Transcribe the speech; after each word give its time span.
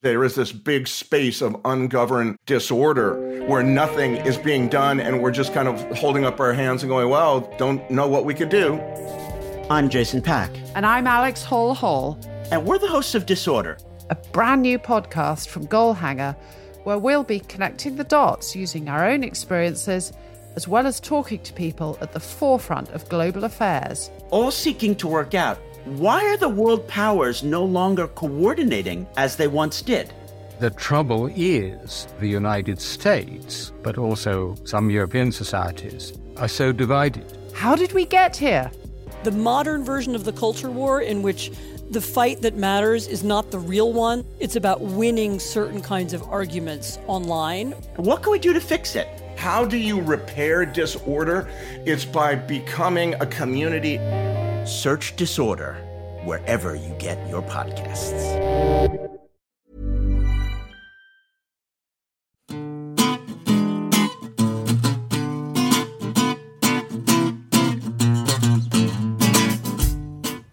There 0.00 0.22
is 0.22 0.36
this 0.36 0.52
big 0.52 0.86
space 0.86 1.42
of 1.42 1.60
ungoverned 1.64 2.36
disorder 2.46 3.44
where 3.48 3.64
nothing 3.64 4.14
is 4.18 4.38
being 4.38 4.68
done 4.68 5.00
and 5.00 5.20
we're 5.20 5.32
just 5.32 5.52
kind 5.52 5.66
of 5.66 5.98
holding 5.98 6.24
up 6.24 6.38
our 6.38 6.52
hands 6.52 6.84
and 6.84 6.88
going, 6.88 7.08
well, 7.08 7.52
don't 7.58 7.90
know 7.90 8.06
what 8.06 8.24
we 8.24 8.32
could 8.32 8.48
do. 8.48 8.74
I'm 9.68 9.88
Jason 9.88 10.22
Pack. 10.22 10.52
And 10.76 10.86
I'm 10.86 11.08
Alex 11.08 11.42
Hall 11.42 11.74
Hall. 11.74 12.16
And 12.52 12.64
we're 12.64 12.78
the 12.78 12.86
hosts 12.86 13.16
of 13.16 13.26
Disorder, 13.26 13.76
a 14.08 14.14
brand 14.14 14.62
new 14.62 14.78
podcast 14.78 15.48
from 15.48 15.66
Goalhanger 15.66 16.36
where 16.84 16.98
we'll 16.98 17.24
be 17.24 17.40
connecting 17.40 17.96
the 17.96 18.04
dots 18.04 18.54
using 18.54 18.88
our 18.88 19.04
own 19.04 19.24
experiences 19.24 20.12
as 20.54 20.68
well 20.68 20.86
as 20.86 21.00
talking 21.00 21.40
to 21.40 21.52
people 21.54 21.98
at 22.00 22.12
the 22.12 22.20
forefront 22.20 22.88
of 22.90 23.08
global 23.08 23.42
affairs. 23.42 24.12
All 24.30 24.52
seeking 24.52 24.94
to 24.96 25.08
work 25.08 25.34
out 25.34 25.58
why 25.96 26.22
are 26.26 26.36
the 26.36 26.48
world 26.48 26.86
powers 26.86 27.42
no 27.42 27.64
longer 27.64 28.08
coordinating 28.08 29.06
as 29.16 29.36
they 29.36 29.48
once 29.48 29.80
did? 29.80 30.12
The 30.60 30.70
trouble 30.70 31.30
is 31.34 32.06
the 32.20 32.28
United 32.28 32.80
States, 32.80 33.72
but 33.82 33.96
also 33.96 34.56
some 34.64 34.90
European 34.90 35.32
societies, 35.32 36.12
are 36.36 36.48
so 36.48 36.72
divided. 36.72 37.24
How 37.54 37.74
did 37.74 37.92
we 37.92 38.04
get 38.04 38.36
here? 38.36 38.70
The 39.22 39.30
modern 39.30 39.82
version 39.82 40.14
of 40.14 40.24
the 40.24 40.32
culture 40.32 40.70
war, 40.70 41.00
in 41.00 41.22
which 41.22 41.52
the 41.90 42.00
fight 42.00 42.42
that 42.42 42.56
matters 42.56 43.06
is 43.06 43.24
not 43.24 43.50
the 43.50 43.58
real 43.58 43.92
one, 43.92 44.24
it's 44.40 44.56
about 44.56 44.80
winning 44.80 45.38
certain 45.38 45.80
kinds 45.80 46.12
of 46.12 46.22
arguments 46.24 46.98
online. 47.06 47.72
What 47.96 48.22
can 48.22 48.32
we 48.32 48.38
do 48.38 48.52
to 48.52 48.60
fix 48.60 48.94
it? 48.94 49.08
How 49.36 49.64
do 49.64 49.76
you 49.78 50.00
repair 50.00 50.66
disorder? 50.66 51.48
It's 51.86 52.04
by 52.04 52.34
becoming 52.34 53.14
a 53.14 53.26
community. 53.26 53.98
Search 54.68 55.16
Disorder 55.16 55.76
wherever 56.24 56.74
you 56.74 56.94
get 56.98 57.26
your 57.30 57.40
podcasts. 57.40 58.36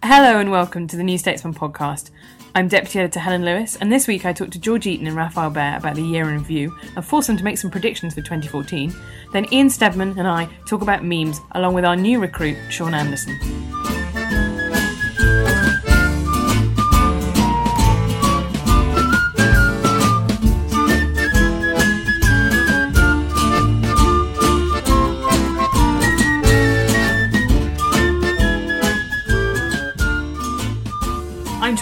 Hello 0.02 0.40
and 0.40 0.50
welcome 0.50 0.88
to 0.88 0.96
the 0.96 1.04
New 1.04 1.18
Statesman 1.18 1.54
podcast. 1.54 2.10
I'm 2.56 2.70
Deputy 2.70 3.00
Editor 3.00 3.20
Helen 3.20 3.44
Lewis, 3.44 3.76
and 3.76 3.92
this 3.92 4.08
week 4.08 4.26
I 4.26 4.32
talked 4.32 4.54
to 4.54 4.60
George 4.60 4.88
Eaton 4.88 5.08
and 5.08 5.18
Rafael 5.18 5.52
Behr 5.52 5.78
about 5.78 5.96
the 5.96 6.02
year 6.02 6.30
in 6.30 6.38
review 6.38 6.74
and 6.96 7.04
forced 7.04 7.28
them 7.28 7.36
to 7.36 7.44
make 7.44 7.58
some 7.58 7.70
predictions 7.70 8.14
for 8.14 8.22
2014. 8.22 8.96
Then 9.34 9.52
Ian 9.52 9.70
Steadman 9.70 10.18
and 10.18 10.26
I 10.26 10.46
talk 10.66 10.82
about 10.82 11.04
memes, 11.04 11.42
along 11.52 11.74
with 11.74 11.84
our 11.84 11.98
new 11.98 12.22
recruit, 12.22 12.56
Sean 12.70 12.94
Anderson. 12.94 13.38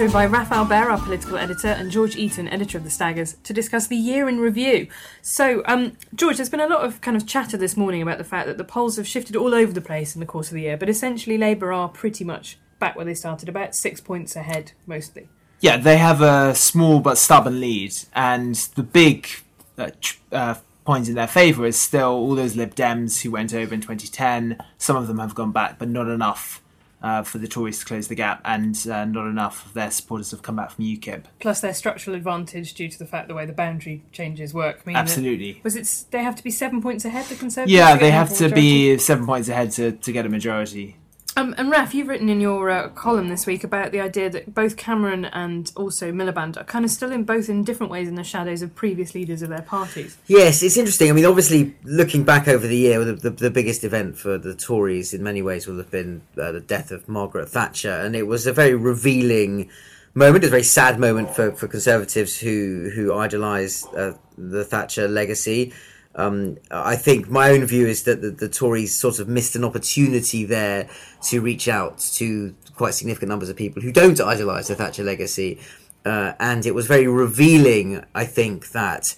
Joined 0.03 0.11
by 0.11 0.25
Rafael 0.25 0.65
Behr, 0.65 0.89
our 0.89 0.99
political 0.99 1.37
editor, 1.37 1.69
and 1.69 1.89
George 1.89 2.17
Eaton, 2.17 2.49
editor 2.49 2.77
of 2.77 2.83
The 2.83 2.89
Staggers, 2.89 3.37
to 3.41 3.53
discuss 3.53 3.87
the 3.87 3.95
year 3.95 4.27
in 4.27 4.37
review. 4.37 4.89
So, 5.21 5.61
um, 5.63 5.95
George, 6.13 6.35
there's 6.35 6.49
been 6.49 6.59
a 6.59 6.67
lot 6.67 6.83
of 6.83 6.99
kind 6.99 7.15
of 7.15 7.25
chatter 7.25 7.55
this 7.55 7.77
morning 7.77 8.01
about 8.01 8.17
the 8.17 8.25
fact 8.25 8.47
that 8.47 8.57
the 8.57 8.65
polls 8.65 8.97
have 8.97 9.07
shifted 9.07 9.37
all 9.37 9.55
over 9.55 9.71
the 9.71 9.79
place 9.79 10.13
in 10.13 10.19
the 10.19 10.25
course 10.25 10.49
of 10.49 10.55
the 10.55 10.63
year, 10.63 10.75
but 10.75 10.89
essentially 10.89 11.37
Labour 11.37 11.71
are 11.71 11.87
pretty 11.87 12.25
much 12.25 12.57
back 12.79 12.97
where 12.97 13.05
they 13.05 13.13
started, 13.13 13.47
about 13.47 13.75
six 13.75 14.01
points 14.01 14.35
ahead, 14.35 14.73
mostly. 14.85 15.29
Yeah, 15.61 15.77
they 15.77 15.95
have 15.95 16.21
a 16.21 16.53
small 16.53 16.99
but 16.99 17.17
stubborn 17.17 17.61
lead, 17.61 17.95
and 18.13 18.55
the 18.75 18.83
big 18.83 19.29
uh, 19.77 19.91
uh, 20.33 20.55
point 20.83 21.07
in 21.07 21.15
their 21.15 21.27
favour 21.27 21.65
is 21.65 21.77
still 21.77 22.09
all 22.09 22.35
those 22.35 22.57
Lib 22.57 22.75
Dems 22.75 23.21
who 23.21 23.31
went 23.31 23.53
over 23.53 23.73
in 23.73 23.79
2010. 23.79 24.57
Some 24.77 24.97
of 24.97 25.07
them 25.07 25.19
have 25.19 25.33
gone 25.33 25.53
back, 25.53 25.79
but 25.79 25.87
not 25.87 26.09
enough 26.09 26.61
uh, 27.03 27.21
for 27.21 27.37
the 27.37 27.47
Tories 27.47 27.79
to 27.79 27.85
close 27.85 28.07
the 28.07 28.15
gap, 28.15 28.41
and 28.45 28.75
uh, 28.87 29.05
not 29.05 29.27
enough 29.27 29.65
of 29.65 29.73
their 29.73 29.91
supporters 29.91 30.31
have 30.31 30.41
come 30.41 30.55
back 30.55 30.71
from 30.71 30.85
UKIP. 30.85 31.25
Plus, 31.39 31.59
their 31.61 31.73
structural 31.73 32.15
advantage 32.15 32.73
due 32.73 32.89
to 32.89 32.97
the 32.97 33.05
fact 33.05 33.27
the 33.27 33.35
way 33.35 33.45
the 33.45 33.53
boundary 33.53 34.03
changes 34.11 34.53
work. 34.53 34.87
Mean 34.87 34.95
Absolutely. 34.95 35.59
Was 35.63 35.75
it 35.75 36.05
they 36.11 36.23
have 36.23 36.35
to 36.35 36.43
be 36.43 36.51
seven 36.51 36.81
points 36.81 37.05
ahead? 37.05 37.25
The 37.25 37.35
Conservatives. 37.35 37.71
Yeah, 37.71 37.97
they 37.97 38.11
have 38.11 38.33
to 38.37 38.49
be 38.49 38.97
seven 38.97 39.25
points 39.25 39.49
ahead 39.49 39.71
to, 39.71 39.91
to 39.91 40.11
get 40.11 40.25
a 40.25 40.29
majority. 40.29 40.97
Um, 41.35 41.55
and 41.57 41.71
Raf, 41.71 41.95
you've 41.95 42.07
written 42.07 42.29
in 42.29 42.41
your 42.41 42.69
uh, 42.69 42.89
column 42.89 43.29
this 43.29 43.47
week 43.47 43.63
about 43.63 43.91
the 43.91 43.99
idea 43.99 44.29
that 44.29 44.53
both 44.53 44.77
Cameron 44.77 45.25
and 45.25 45.71
also 45.75 46.11
Miliband 46.11 46.57
are 46.57 46.63
kind 46.63 46.85
of 46.85 46.91
still 46.91 47.11
in 47.11 47.23
both 47.23 47.49
in 47.49 47.63
different 47.63 47.91
ways 47.91 48.07
in 48.07 48.15
the 48.15 48.23
shadows 48.23 48.61
of 48.61 48.75
previous 48.75 49.15
leaders 49.15 49.41
of 49.41 49.49
their 49.49 49.63
parties. 49.63 50.17
Yes, 50.27 50.61
it's 50.61 50.77
interesting. 50.77 51.09
I 51.09 51.13
mean, 51.13 51.25
obviously, 51.25 51.75
looking 51.83 52.23
back 52.23 52.47
over 52.47 52.67
the 52.67 52.77
year, 52.77 53.03
the, 53.03 53.13
the, 53.13 53.29
the 53.31 53.49
biggest 53.49 53.83
event 53.83 54.15
for 54.15 54.37
the 54.37 54.53
Tories 54.53 55.13
in 55.13 55.23
many 55.23 55.41
ways 55.41 55.65
will 55.65 55.77
have 55.77 55.89
been 55.89 56.21
uh, 56.37 56.51
the 56.51 56.61
death 56.61 56.91
of 56.91 57.09
Margaret 57.09 57.49
Thatcher, 57.49 57.91
and 57.91 58.15
it 58.15 58.27
was 58.27 58.45
a 58.45 58.53
very 58.53 58.75
revealing 58.75 59.69
moment. 60.13 60.43
A 60.43 60.49
very 60.49 60.63
sad 60.63 60.99
moment 60.99 61.31
for, 61.31 61.51
for 61.53 61.67
Conservatives 61.67 62.37
who 62.37 62.91
who 62.93 63.11
idolised 63.11 63.87
uh, 63.95 64.13
the 64.37 64.63
Thatcher 64.63 65.07
legacy. 65.07 65.73
Um, 66.15 66.57
I 66.69 66.95
think 66.95 67.29
my 67.29 67.51
own 67.51 67.65
view 67.65 67.87
is 67.87 68.03
that 68.03 68.21
the, 68.21 68.29
the, 68.29 68.47
Tories 68.47 68.95
sort 68.95 69.19
of 69.19 69.27
missed 69.27 69.55
an 69.55 69.63
opportunity 69.63 70.45
there 70.45 70.87
to 71.23 71.41
reach 71.41 71.67
out 71.67 71.97
to 72.15 72.53
quite 72.75 72.93
significant 72.93 73.29
numbers 73.29 73.49
of 73.49 73.55
people 73.55 73.81
who 73.81 73.91
don't 73.91 74.21
idolise 74.21 74.67
the 74.67 74.75
Thatcher 74.75 75.03
legacy. 75.03 75.59
Uh, 76.05 76.33
and 76.39 76.65
it 76.65 76.75
was 76.75 76.85
very 76.85 77.07
revealing, 77.07 78.03
I 78.13 78.25
think, 78.25 78.71
that 78.71 79.15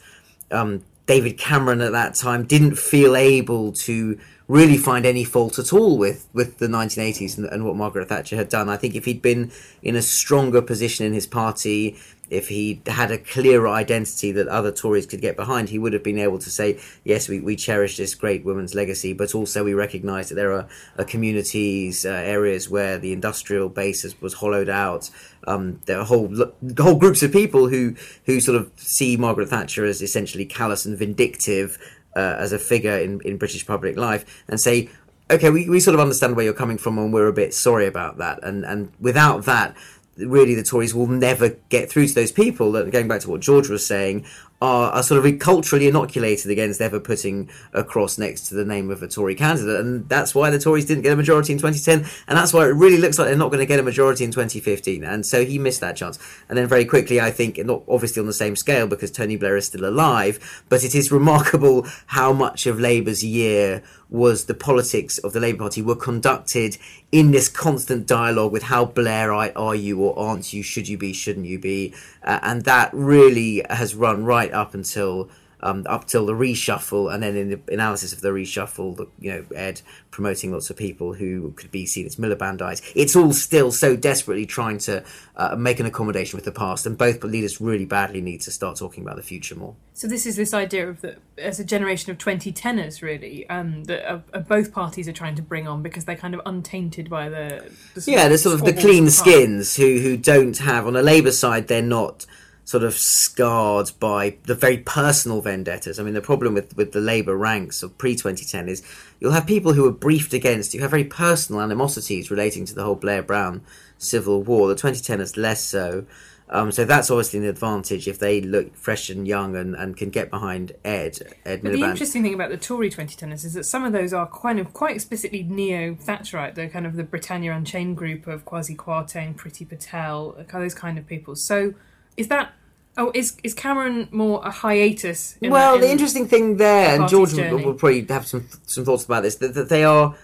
um, 0.52 0.84
David 1.06 1.38
Cameron 1.38 1.82
at 1.82 1.92
that 1.92 2.16
time 2.16 2.46
didn't 2.46 2.76
feel 2.76 3.16
able 3.16 3.74
to 3.74 4.18
really 4.48 4.78
find 4.78 5.06
any 5.06 5.24
fault 5.24 5.58
at 5.58 5.74
all 5.74 5.98
with, 5.98 6.28
with 6.34 6.60
the 6.60 6.68
1980s 6.68 7.38
and, 7.38 7.48
and 7.48 7.66
what 7.66 7.76
Margaret 7.76 8.10
Thatcher 8.10 8.36
had 8.36 8.50
done. 8.50 8.70
I 8.70 8.78
think 8.78 8.96
if 8.96 9.06
he'd 9.06 9.22
been 9.22 9.52
in 9.82 9.96
a 9.96 10.02
stronger 10.02 10.62
position 10.62 11.06
in 11.06 11.14
his 11.14 11.26
party, 11.26 11.98
if 12.30 12.50
he 12.50 12.82
had 12.88 13.12
a 13.12 13.18
clearer 13.18 13.68
identity 13.68 14.32
that 14.32 14.48
other 14.48 14.72
Tories 14.72 15.06
could 15.06 15.22
get 15.22 15.36
behind, 15.36 15.70
he 15.70 15.78
would 15.78 15.94
have 15.94 16.04
been 16.04 16.18
able 16.18 16.40
to 16.40 16.50
say, 16.50 16.80
yes, 17.04 17.30
we, 17.30 17.40
we 17.40 17.56
cherish 17.56 17.98
this 17.98 18.16
great 18.16 18.44
woman's 18.44 18.74
legacy, 18.74 19.14
but 19.14 19.36
also 19.36 19.64
we 19.64 19.74
recognise 19.74 20.30
that 20.30 20.36
there 20.36 20.52
are, 20.52 20.68
are 20.98 21.06
communities, 21.06 22.06
uh, 22.06 22.10
areas 22.10 22.70
where 22.70 22.98
the 22.98 23.14
industrial 23.14 23.70
base 23.70 24.16
was 24.22 24.36
hollowed 24.36 24.70
out. 24.70 25.10
Um, 25.48 25.80
there 25.86 26.00
are 26.00 26.06
whole 26.06 26.34
whole 26.80 26.96
groups 26.96 27.22
of 27.22 27.32
people 27.32 27.68
who 27.68 27.94
who 28.26 28.40
sort 28.40 28.60
of 28.60 28.72
see 28.78 29.16
Margaret 29.16 29.50
Thatcher 29.50 29.86
as 29.86 30.02
essentially 30.02 30.46
callous 30.46 30.86
and 30.86 30.98
vindictive 30.98 31.78
uh, 32.16 32.36
as 32.40 32.52
a 32.52 32.60
figure 32.60 32.98
in, 32.98 33.22
in 33.22 33.38
British 33.38 33.66
public 33.66 33.98
life, 33.98 34.44
and 34.48 34.60
say, 34.60 34.90
okay, 35.30 35.50
we, 35.50 35.70
we 35.70 35.80
sort 35.80 35.96
of 35.96 36.00
understand 36.00 36.36
where 36.36 36.46
you're 36.46 36.54
coming 36.54 36.78
from, 36.78 36.98
and 36.98 37.14
we're 37.14 37.28
a 37.28 37.34
bit 37.34 37.54
sorry 37.54 37.88
about 37.88 38.18
that. 38.18 38.44
And 38.44 38.66
and 38.66 38.92
without 39.00 39.46
that, 39.46 39.76
really 40.18 40.56
the 40.56 40.64
Tories 40.64 40.94
will 40.94 41.08
never 41.08 41.50
get 41.70 41.90
through 41.90 42.08
to 42.08 42.16
those 42.16 42.32
people. 42.32 42.72
That 42.72 42.92
going 42.92 43.08
back 43.08 43.22
to 43.22 43.30
what 43.30 43.42
George 43.42 43.70
was 43.70 43.86
saying, 43.86 44.26
are, 44.62 44.92
are 44.92 45.04
sort 45.04 45.26
of 45.26 45.40
culturally 45.40 45.88
inoculated 45.88 46.50
against 46.50 46.82
ever 46.82 47.00
putting 47.00 47.50
a 47.74 47.84
cross 47.84 48.18
next 48.18 48.48
to 48.48 48.56
the 48.56 48.66
name 48.66 48.90
of 48.90 49.04
a 49.04 49.08
Tory 49.08 49.36
candidate, 49.36 49.80
and 49.80 50.08
that's 50.08 50.34
why 50.34 50.50
the 50.50 50.60
Tories 50.60 50.86
didn't 50.86 51.04
get 51.04 51.14
a 51.14 51.16
majority 51.16 51.54
in 51.54 51.60
2010, 51.60 52.10
and 52.28 52.38
that's 52.38 52.54
why 52.54 52.66
it 52.66 52.72
really 52.72 52.98
looks 52.98 53.20
like 53.20 53.28
they're 53.28 53.38
not 53.38 53.50
going 53.50 53.60
to 53.60 53.66
get 53.66 53.80
a 53.80 53.84
majority 53.84 54.24
in 54.24 54.32
2015. 54.32 55.04
And 55.04 55.26
so 55.26 55.46
he 55.46 55.60
missed 55.60 55.82
that 55.82 55.96
chance. 55.96 56.18
And 56.50 56.58
then 56.58 56.68
very 56.68 56.86
quickly, 56.86 57.20
I 57.20 57.32
think, 57.32 57.58
not 57.66 57.84
obviously 57.88 58.22
on 58.22 58.28
the 58.28 58.34
same 58.34 58.56
scale 58.56 58.88
because 58.88 59.12
Tony 59.12 59.36
Blair 59.36 59.58
is 59.58 59.66
still 59.68 59.88
alive, 59.88 60.64
but 60.70 60.84
it 60.84 60.96
is 60.96 61.12
remarkable 61.12 61.86
how 62.08 62.34
much 62.34 62.66
of 62.66 62.80
Labour's 62.80 63.24
year 63.24 63.84
was 64.10 64.46
the 64.46 64.54
politics 64.54 65.18
of 65.20 65.34
the 65.34 65.40
Labour 65.40 65.60
Party 65.60 65.82
were 65.82 65.96
conducted 65.96 66.78
in 67.12 67.32
this 67.32 67.50
constant 67.50 68.08
dialogue 68.08 68.52
with 68.52 68.64
how 68.64 68.86
Blairite 68.86 69.54
are 69.56 69.76
you 69.76 70.00
or 70.00 70.18
aren't 70.18 70.54
you, 70.54 70.62
should 70.64 70.88
you 70.88 70.98
be, 70.98 71.14
shouldn't 71.14 71.46
you 71.46 71.60
be, 71.60 71.94
uh, 72.24 72.40
and 72.42 72.64
that 72.64 72.90
really 72.94 73.64
has 73.70 73.96
run 73.96 74.24
right 74.24 74.52
up 74.52 74.74
until 74.74 75.30
um, 75.62 75.86
up 75.88 76.06
till 76.06 76.26
the 76.26 76.34
reshuffle, 76.34 77.14
and 77.14 77.24
then 77.24 77.36
in 77.36 77.50
the 77.50 77.74
analysis 77.74 78.14
of 78.14 78.22
the 78.22 78.30
reshuffle, 78.30 78.96
the, 78.98 79.08
you 79.20 79.32
know, 79.32 79.46
Ed 79.56 79.82
promoting 80.12 80.52
lots 80.52 80.70
of 80.70 80.78
people 80.78 81.14
who 81.14 81.52
could 81.58 81.72
be 81.72 81.86
seen 81.86 82.06
as 82.06 82.16
Milibandized. 82.16 82.92
It's 82.96 83.16
all 83.16 83.34
still 83.34 83.72
so 83.72 83.96
desperately 83.96 84.46
trying 84.46 84.78
to 84.80 85.04
uh, 85.36 85.56
make 85.56 85.80
an 85.80 85.86
accommodation 85.86 86.38
with 86.38 86.46
the 86.46 86.52
past, 86.52 86.86
and 86.86 86.98
both 86.98 87.24
leaders 87.24 87.60
really 87.60 87.86
badly 87.86 88.22
need 88.22 88.42
to 88.42 88.52
start 88.52 88.78
talking 88.78 89.04
about 89.04 89.16
the 89.16 89.24
future 89.24 89.56
more. 89.56 89.76
So 89.94 90.08
this 90.08 90.26
is 90.26 90.36
this 90.36 90.54
idea 90.54 90.90
of 90.90 91.02
that 91.02 91.20
as 91.38 91.60
a 91.60 91.64
generation 91.64 92.12
of 92.12 92.18
2010ers, 92.18 93.02
really, 93.02 93.48
um, 93.50 93.86
that 93.86 94.10
uh, 94.10 94.20
uh, 94.34 94.40
both 94.40 94.72
parties 94.72 95.08
are 95.08 95.14
trying 95.14 95.36
to 95.36 95.42
bring 95.42 95.68
on 95.68 95.82
because 95.82 96.06
they're 96.06 96.16
kind 96.16 96.34
of 96.34 96.42
untainted 96.46 97.10
by 97.10 97.30
the, 97.30 97.72
the 97.94 98.12
yeah, 98.12 98.28
the 98.28 98.38
sort 98.38 98.56
of 98.56 98.66
the 98.66 98.74
clean 98.74 99.10
skins 99.10 99.76
who 99.76 100.00
who 100.00 100.18
don't 100.18 100.58
have 100.60 100.88
on 100.88 100.96
a 100.96 101.02
Labour 101.02 101.32
side, 101.32 101.68
they're 101.68 101.82
not 101.82 102.26
sort 102.66 102.84
of 102.84 102.96
scarred 102.96 103.92
by 104.00 104.36
the 104.44 104.56
very 104.56 104.80
personal 104.80 105.40
vendettas. 105.40 106.00
I 106.00 106.04
mean, 106.04 106.16
the 106.16 106.22
problem 106.22 106.56
with, 106.56 106.76
with 106.76 106.92
the 106.92 107.00
Labour 107.00 107.38
ranks 107.38 107.84
of 107.84 107.98
pre 107.98 108.16
2010 108.16 108.68
is 108.68 108.84
you'll 109.20 109.32
have 109.32 109.46
people 109.46 109.74
who 109.74 109.86
are 109.86 109.92
briefed 109.92 110.34
against, 110.34 110.74
you 110.74 110.82
have 110.82 110.90
very 110.90 111.04
personal 111.04 111.62
animosities 111.62 112.32
relating 112.32 112.66
to 112.66 112.76
the 112.76 112.84
whole 112.84 112.96
Blair 112.96 113.22
Brown 113.22 113.62
civil 114.00 114.42
war. 114.42 114.68
The 114.68 114.74
2010 114.74 115.22
is 115.22 115.38
less 115.38 115.64
so. 115.64 116.06
Um, 116.48 116.72
so 116.72 116.86
that's 116.86 117.10
obviously 117.10 117.40
an 117.40 117.46
advantage 117.46 118.08
if 118.08 118.20
they 118.20 118.40
look 118.40 118.76
fresh 118.76 119.10
and 119.10 119.28
young 119.28 119.56
and, 119.56 119.76
and 119.76 119.98
can 119.98 120.12
get 120.12 120.30
behind 120.30 120.74
Ed. 120.84 121.18
Ed 121.44 121.62
But 121.64 121.72
the 121.72 121.82
interesting 121.82 122.22
thing 122.22 122.36
about 122.36 122.52
the 122.52 122.58
Tory 122.58 122.92
2010s 122.92 123.46
is 123.46 123.54
that 123.54 123.64
some 123.64 123.84
of 123.84 123.94
those 123.94 124.14
are 124.14 124.28
kind 124.28 124.60
of 124.60 124.72
quite 124.72 124.96
explicitly 124.96 125.42
neo-Thatcherite. 125.42 126.54
They're 126.54 126.70
kind 126.70 126.86
of 126.86 126.98
the 126.98 127.04
Britannia 127.04 127.52
Unchained 127.52 127.98
group 127.98 128.28
of 128.28 128.46
Kwasi 128.46 128.76
Kwarteng, 128.76 129.36
Priti 129.36 129.68
Patel, 129.68 130.36
those 130.52 130.76
kind 130.76 131.00
of 131.00 131.08
people. 131.08 131.36
So 131.36 131.74
is 132.18 132.28
that... 132.30 132.54
Oh, 132.98 133.12
is 133.14 133.36
is 133.44 133.54
Cameron 133.54 134.08
more 134.12 134.42
a 134.46 134.50
hiatus? 134.50 135.36
In 135.42 135.52
well, 135.52 135.74
that, 135.74 135.82
the 135.82 135.88
in- 135.88 135.92
interesting 135.92 136.28
thing 136.28 136.56
there, 136.56 136.98
and 136.98 137.10
George 137.10 137.34
will, 137.34 137.58
will 137.58 137.74
probably 137.74 138.06
have 138.06 138.26
some 138.26 138.48
some 138.68 138.86
thoughts 138.86 139.04
about 139.04 139.24
this, 139.24 139.36
that, 139.36 139.54
that 139.54 139.68
they 139.68 139.84
are 139.84 140.16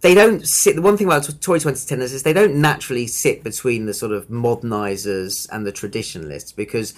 they 0.00 0.14
don't 0.14 0.46
sit. 0.46 0.76
The 0.76 0.82
one 0.82 0.96
thing 0.96 1.06
about 1.06 1.24
Tory 1.40 1.58
2010 1.58 2.00
is 2.00 2.22
they 2.22 2.32
don't 2.32 2.56
naturally 2.56 3.06
sit 3.06 3.42
between 3.42 3.86
the 3.86 3.94
sort 3.94 4.12
of 4.12 4.28
modernisers 4.28 5.48
and 5.50 5.66
the 5.66 5.72
traditionalists 5.72 6.52
because 6.52 6.94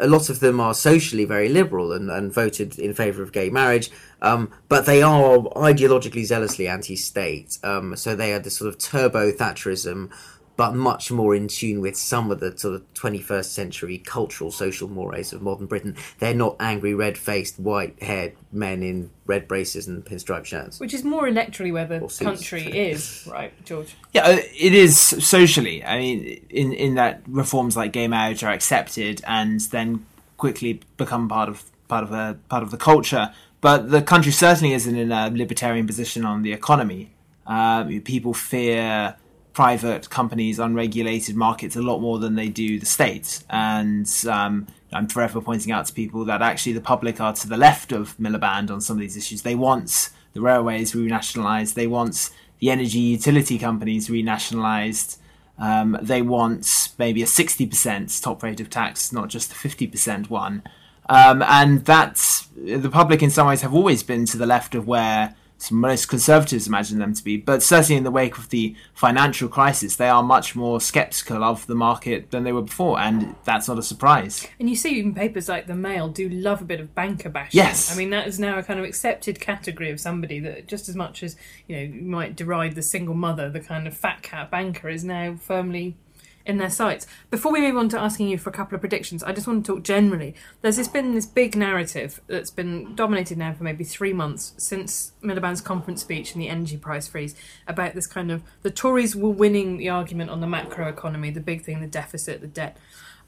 a 0.00 0.06
lot 0.06 0.28
of 0.28 0.40
them 0.40 0.60
are 0.60 0.74
socially 0.74 1.24
very 1.24 1.48
liberal 1.48 1.92
and, 1.92 2.10
and 2.10 2.32
voted 2.32 2.78
in 2.78 2.94
favour 2.94 3.22
of 3.22 3.32
gay 3.32 3.50
marriage, 3.50 3.90
um, 4.22 4.50
but 4.68 4.86
they 4.86 5.02
are 5.02 5.38
ideologically 5.56 6.24
zealously 6.24 6.66
anti-state. 6.66 7.58
Um, 7.62 7.96
so 7.96 8.14
they 8.14 8.32
are 8.32 8.38
the 8.38 8.50
sort 8.50 8.68
of 8.68 8.78
turbo 8.78 9.32
Thatcherism, 9.32 10.10
but 10.56 10.74
much 10.74 11.10
more 11.10 11.34
in 11.34 11.48
tune 11.48 11.80
with 11.80 11.96
some 11.96 12.30
of 12.30 12.40
the 12.40 12.56
sort 12.56 12.74
of 12.74 12.94
21st 12.94 13.46
century 13.46 13.98
cultural 13.98 14.50
social 14.50 14.88
mores 14.88 15.32
of 15.32 15.42
modern 15.42 15.66
Britain. 15.66 15.96
They're 16.18 16.34
not 16.34 16.56
angry, 16.60 16.94
red-faced, 16.94 17.58
white-haired 17.58 18.34
men 18.52 18.82
in 18.82 19.10
red 19.26 19.48
braces 19.48 19.86
and 19.86 20.04
pinstripe 20.04 20.44
shirts. 20.44 20.78
Which 20.78 20.94
is 20.94 21.04
more 21.04 21.22
electorally 21.22 21.72
where 21.72 21.86
the 21.86 22.00
country 22.22 22.62
is, 22.62 23.26
right, 23.30 23.52
George? 23.64 23.96
Yeah, 24.12 24.26
uh, 24.26 24.38
it 24.54 24.74
is 24.74 24.98
socially. 24.98 25.84
I 25.84 25.98
mean, 25.98 26.46
in 26.50 26.72
in 26.72 26.94
that 26.96 27.22
reforms 27.26 27.76
like 27.76 27.92
gay 27.92 28.08
marriage 28.08 28.44
are 28.44 28.52
accepted 28.52 29.22
and 29.26 29.60
then 29.60 30.06
quickly 30.36 30.80
become 30.96 31.28
part 31.28 31.48
of 31.48 31.64
part 31.88 32.04
of 32.04 32.10
the 32.10 32.38
part 32.48 32.62
of 32.62 32.70
the 32.70 32.76
culture. 32.76 33.32
But 33.60 33.90
the 33.90 34.02
country 34.02 34.32
certainly 34.32 34.74
isn't 34.74 34.96
in 34.96 35.12
a 35.12 35.30
libertarian 35.30 35.86
position 35.86 36.24
on 36.24 36.42
the 36.42 36.52
economy. 36.52 37.12
Um, 37.46 38.00
people 38.00 38.34
fear 38.34 39.16
private 39.52 40.08
companies, 40.10 40.58
unregulated 40.58 41.36
markets 41.36 41.76
a 41.76 41.82
lot 41.82 42.00
more 42.00 42.18
than 42.18 42.34
they 42.34 42.48
do 42.48 42.78
the 42.78 42.86
state. 42.86 43.42
And 43.50 44.10
um, 44.28 44.66
I'm 44.92 45.08
forever 45.08 45.40
pointing 45.40 45.72
out 45.72 45.86
to 45.86 45.92
people 45.92 46.24
that 46.26 46.42
actually 46.42 46.72
the 46.72 46.80
public 46.80 47.20
are 47.20 47.32
to 47.34 47.48
the 47.48 47.56
left 47.56 47.92
of 47.92 48.16
Miliband 48.18 48.70
on 48.70 48.80
some 48.80 48.96
of 48.96 49.00
these 49.00 49.16
issues. 49.16 49.42
They 49.42 49.54
want 49.54 50.10
the 50.32 50.40
railways 50.40 50.92
renationalised. 50.92 51.74
They 51.74 51.86
want 51.86 52.30
the 52.60 52.70
energy 52.70 52.98
utility 52.98 53.58
companies 53.58 54.08
renationalised. 54.08 55.18
Um, 55.58 55.98
they 56.00 56.22
want 56.22 56.94
maybe 56.98 57.22
a 57.22 57.26
60% 57.26 58.22
top 58.22 58.42
rate 58.42 58.60
of 58.60 58.70
tax, 58.70 59.12
not 59.12 59.28
just 59.28 59.48
the 59.48 59.68
50% 59.68 60.30
one. 60.30 60.62
Um, 61.08 61.42
and 61.42 61.84
that's 61.84 62.46
the 62.56 62.88
public, 62.88 63.22
in 63.22 63.30
some 63.30 63.48
ways, 63.48 63.62
have 63.62 63.74
always 63.74 64.02
been 64.02 64.24
to 64.26 64.38
the 64.38 64.46
left 64.46 64.74
of 64.74 64.86
where 64.86 65.34
most 65.70 66.06
conservatives 66.06 66.66
imagine 66.66 66.98
them 66.98 67.14
to 67.14 67.22
be. 67.22 67.36
But 67.36 67.62
certainly 67.62 67.96
in 67.96 68.04
the 68.04 68.10
wake 68.10 68.38
of 68.38 68.48
the 68.48 68.74
financial 68.94 69.48
crisis, 69.48 69.96
they 69.96 70.08
are 70.08 70.22
much 70.22 70.56
more 70.56 70.80
sceptical 70.80 71.44
of 71.44 71.66
the 71.66 71.74
market 71.74 72.30
than 72.30 72.44
they 72.44 72.52
were 72.52 72.62
before. 72.62 72.98
And 72.98 73.34
that's 73.44 73.68
not 73.68 73.78
a 73.78 73.82
surprise. 73.82 74.46
And 74.58 74.68
you 74.68 74.76
see 74.76 74.98
even 74.98 75.14
papers 75.14 75.48
like 75.48 75.66
the 75.66 75.74
Mail 75.74 76.08
do 76.08 76.28
love 76.28 76.62
a 76.62 76.64
bit 76.64 76.80
of 76.80 76.94
banker 76.94 77.28
bashing. 77.28 77.58
Yes. 77.58 77.92
I 77.92 77.96
mean 77.96 78.10
that 78.10 78.26
is 78.26 78.38
now 78.38 78.58
a 78.58 78.62
kind 78.62 78.80
of 78.80 78.86
accepted 78.86 79.40
category 79.40 79.90
of 79.90 80.00
somebody 80.00 80.40
that 80.40 80.66
just 80.66 80.88
as 80.88 80.96
much 80.96 81.22
as, 81.22 81.36
you 81.68 81.76
know, 81.76 81.82
you 81.82 82.02
might 82.02 82.36
deride 82.36 82.74
the 82.74 82.82
single 82.82 83.14
mother, 83.14 83.50
the 83.50 83.60
kind 83.60 83.86
of 83.86 83.96
fat 83.96 84.22
cat 84.22 84.50
banker 84.50 84.88
is 84.88 85.04
now 85.04 85.36
firmly 85.36 85.96
in 86.44 86.58
their 86.58 86.70
sights. 86.70 87.06
Before 87.30 87.52
we 87.52 87.60
move 87.60 87.76
on 87.76 87.88
to 87.90 88.00
asking 88.00 88.28
you 88.28 88.38
for 88.38 88.50
a 88.50 88.52
couple 88.52 88.74
of 88.74 88.80
predictions, 88.80 89.22
I 89.22 89.32
just 89.32 89.46
want 89.46 89.64
to 89.64 89.74
talk 89.74 89.84
generally. 89.84 90.34
There's 90.60 90.76
this 90.76 90.88
been 90.88 91.14
this 91.14 91.26
big 91.26 91.56
narrative 91.56 92.20
that's 92.26 92.50
been 92.50 92.94
dominated 92.94 93.38
now 93.38 93.52
for 93.52 93.64
maybe 93.64 93.84
three 93.84 94.12
months 94.12 94.54
since 94.56 95.12
Miliband's 95.22 95.60
conference 95.60 96.00
speech 96.00 96.32
and 96.32 96.42
the 96.42 96.48
energy 96.48 96.76
price 96.76 97.08
freeze 97.08 97.34
about 97.66 97.94
this 97.94 98.06
kind 98.06 98.30
of 98.30 98.42
the 98.62 98.70
Tories 98.70 99.14
were 99.14 99.30
winning 99.30 99.76
the 99.76 99.88
argument 99.88 100.30
on 100.30 100.40
the 100.40 100.46
macro 100.46 100.88
economy, 100.88 101.30
the 101.30 101.40
big 101.40 101.62
thing, 101.62 101.80
the 101.80 101.86
deficit, 101.86 102.40
the 102.40 102.46
debt. 102.46 102.76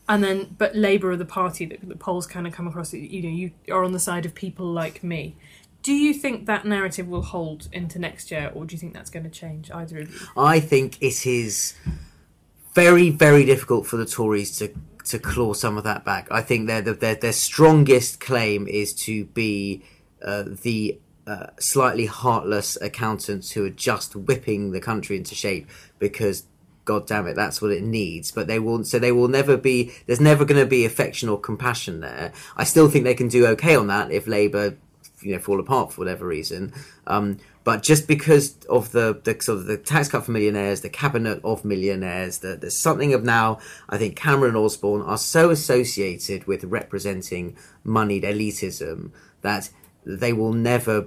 And 0.08 0.22
then, 0.22 0.55
but 0.58 0.76
Labour 0.76 1.12
are 1.12 1.16
the 1.16 1.25
party 1.25 1.64
that 1.64 1.88
the 1.88 1.96
polls 1.96 2.26
kind 2.26 2.46
of 2.46 2.52
come 2.52 2.66
across. 2.66 2.93
You 2.93 3.22
know, 3.22 3.28
you 3.28 3.52
are 3.70 3.84
on 3.84 3.93
the 3.93 3.99
side 3.99 4.26
of 4.26 4.34
people 4.34 4.66
like 4.66 5.02
me. 5.02 5.37
Do 5.82 5.93
you 5.93 6.14
think 6.14 6.46
that 6.46 6.64
narrative 6.64 7.08
will 7.08 7.22
hold 7.22 7.69
into 7.72 7.99
next 7.99 8.31
year, 8.31 8.50
or 8.55 8.64
do 8.64 8.75
you 8.75 8.78
think 8.78 8.94
that's 8.94 9.11
going 9.11 9.25
to 9.25 9.31
change? 9.31 9.70
Either 9.70 9.99
of 9.99 10.11
you? 10.11 10.28
I 10.37 10.61
think 10.61 11.00
it 11.02 11.26
is 11.26 11.75
very, 12.75 13.11
very 13.11 13.44
difficult 13.44 13.87
for 13.87 13.97
the 13.97 14.06
Tories 14.06 14.56
to 14.59 14.73
to 15.05 15.19
claw 15.19 15.53
some 15.53 15.76
of 15.76 15.85
that 15.85 16.05
back. 16.05 16.29
I 16.31 16.41
think 16.43 16.67
their 16.67 16.82
their 16.82 17.15
their 17.15 17.32
strongest 17.32 18.21
claim 18.21 18.67
is 18.67 18.93
to 19.05 19.26
be 19.26 19.82
uh, 20.23 20.44
the 20.62 20.99
uh, 21.26 21.47
slightly 21.59 22.06
heartless 22.06 22.76
accountants 22.81 23.53
who 23.53 23.65
are 23.65 23.71
just 23.71 24.17
whipping 24.17 24.73
the 24.73 24.81
country 24.81 25.17
into 25.17 25.35
shape 25.35 25.69
because. 25.99 26.44
God 26.87 27.06
damn 27.06 27.26
it, 27.26 27.32
that's 27.32 27.62
what 27.62 27.71
it 27.71 27.82
needs. 27.82 28.31
But 28.31 28.47
they 28.47 28.59
will, 28.59 28.85
so 28.85 28.99
they 28.99 29.11
will 29.11 29.29
never 29.29 29.56
be. 29.56 29.94
There's 30.05 30.21
never 30.21 30.44
going 30.44 30.61
to 30.61 30.67
be 30.67 30.85
affection 30.85 31.31
or 31.31 31.41
compassion 31.41 32.00
there. 32.00 32.31
I 32.59 32.65
still 32.65 32.91
think 32.91 33.05
they 33.05 33.15
can 33.15 33.29
do 33.29 33.47
okay 33.47 33.75
on 33.75 33.87
that 33.87 34.11
if 34.11 34.26
Labour 34.26 34.76
you 35.25 35.32
know 35.32 35.38
fall 35.38 35.61
apart 35.61 35.93
for 35.93 36.03
whatever 36.03 36.26
reason. 36.26 36.73
Um, 37.06 37.38
but 37.64 37.82
just 37.82 38.06
because 38.06 38.58
of 38.66 38.93
the, 38.93 39.19
the 39.25 39.40
sort 39.40 39.58
of 39.58 39.66
the 39.66 39.78
tax 39.78 40.08
cut 40.08 40.26
for 40.26 40.31
millionaires, 40.31 40.82
the 40.82 40.90
cabinet 40.90 41.40
of 41.43 41.64
millionaires, 41.64 42.38
the, 42.38 42.56
there's 42.56 42.76
something 42.76 43.14
of 43.14 43.25
now. 43.25 43.58
I 43.88 43.96
think 43.96 44.16
Cameron 44.16 44.55
and 44.55 44.64
Osborne 44.64 45.00
are 45.00 45.16
so 45.16 45.49
associated 45.49 46.46
with 46.46 46.64
representing 46.64 47.56
moneyed 47.82 48.22
elitism 48.22 49.12
that 49.40 49.70
they 50.05 50.34
will 50.34 50.52
never 50.52 51.06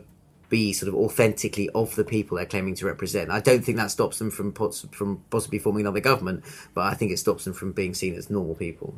be 0.50 0.74
sort 0.74 0.88
of 0.88 0.96
authentically 0.96 1.70
of 1.72 1.96
the 1.96 2.04
people 2.04 2.38
they're 2.38 2.46
claiming 2.46 2.74
to 2.76 2.86
represent. 2.86 3.30
I 3.30 3.40
don't 3.40 3.64
think 3.64 3.78
that 3.78 3.92
stops 3.92 4.18
them 4.18 4.32
from 4.32 4.54
from 4.54 5.24
possibly 5.30 5.60
forming 5.60 5.82
another 5.82 6.00
government, 6.00 6.44
but 6.74 6.82
I 6.82 6.94
think 6.94 7.12
it 7.12 7.20
stops 7.20 7.44
them 7.46 7.54
from 7.54 7.74
being 7.74 7.94
seen 7.94 8.16
as 8.16 8.30
normal 8.30 8.56
people. 8.56 8.96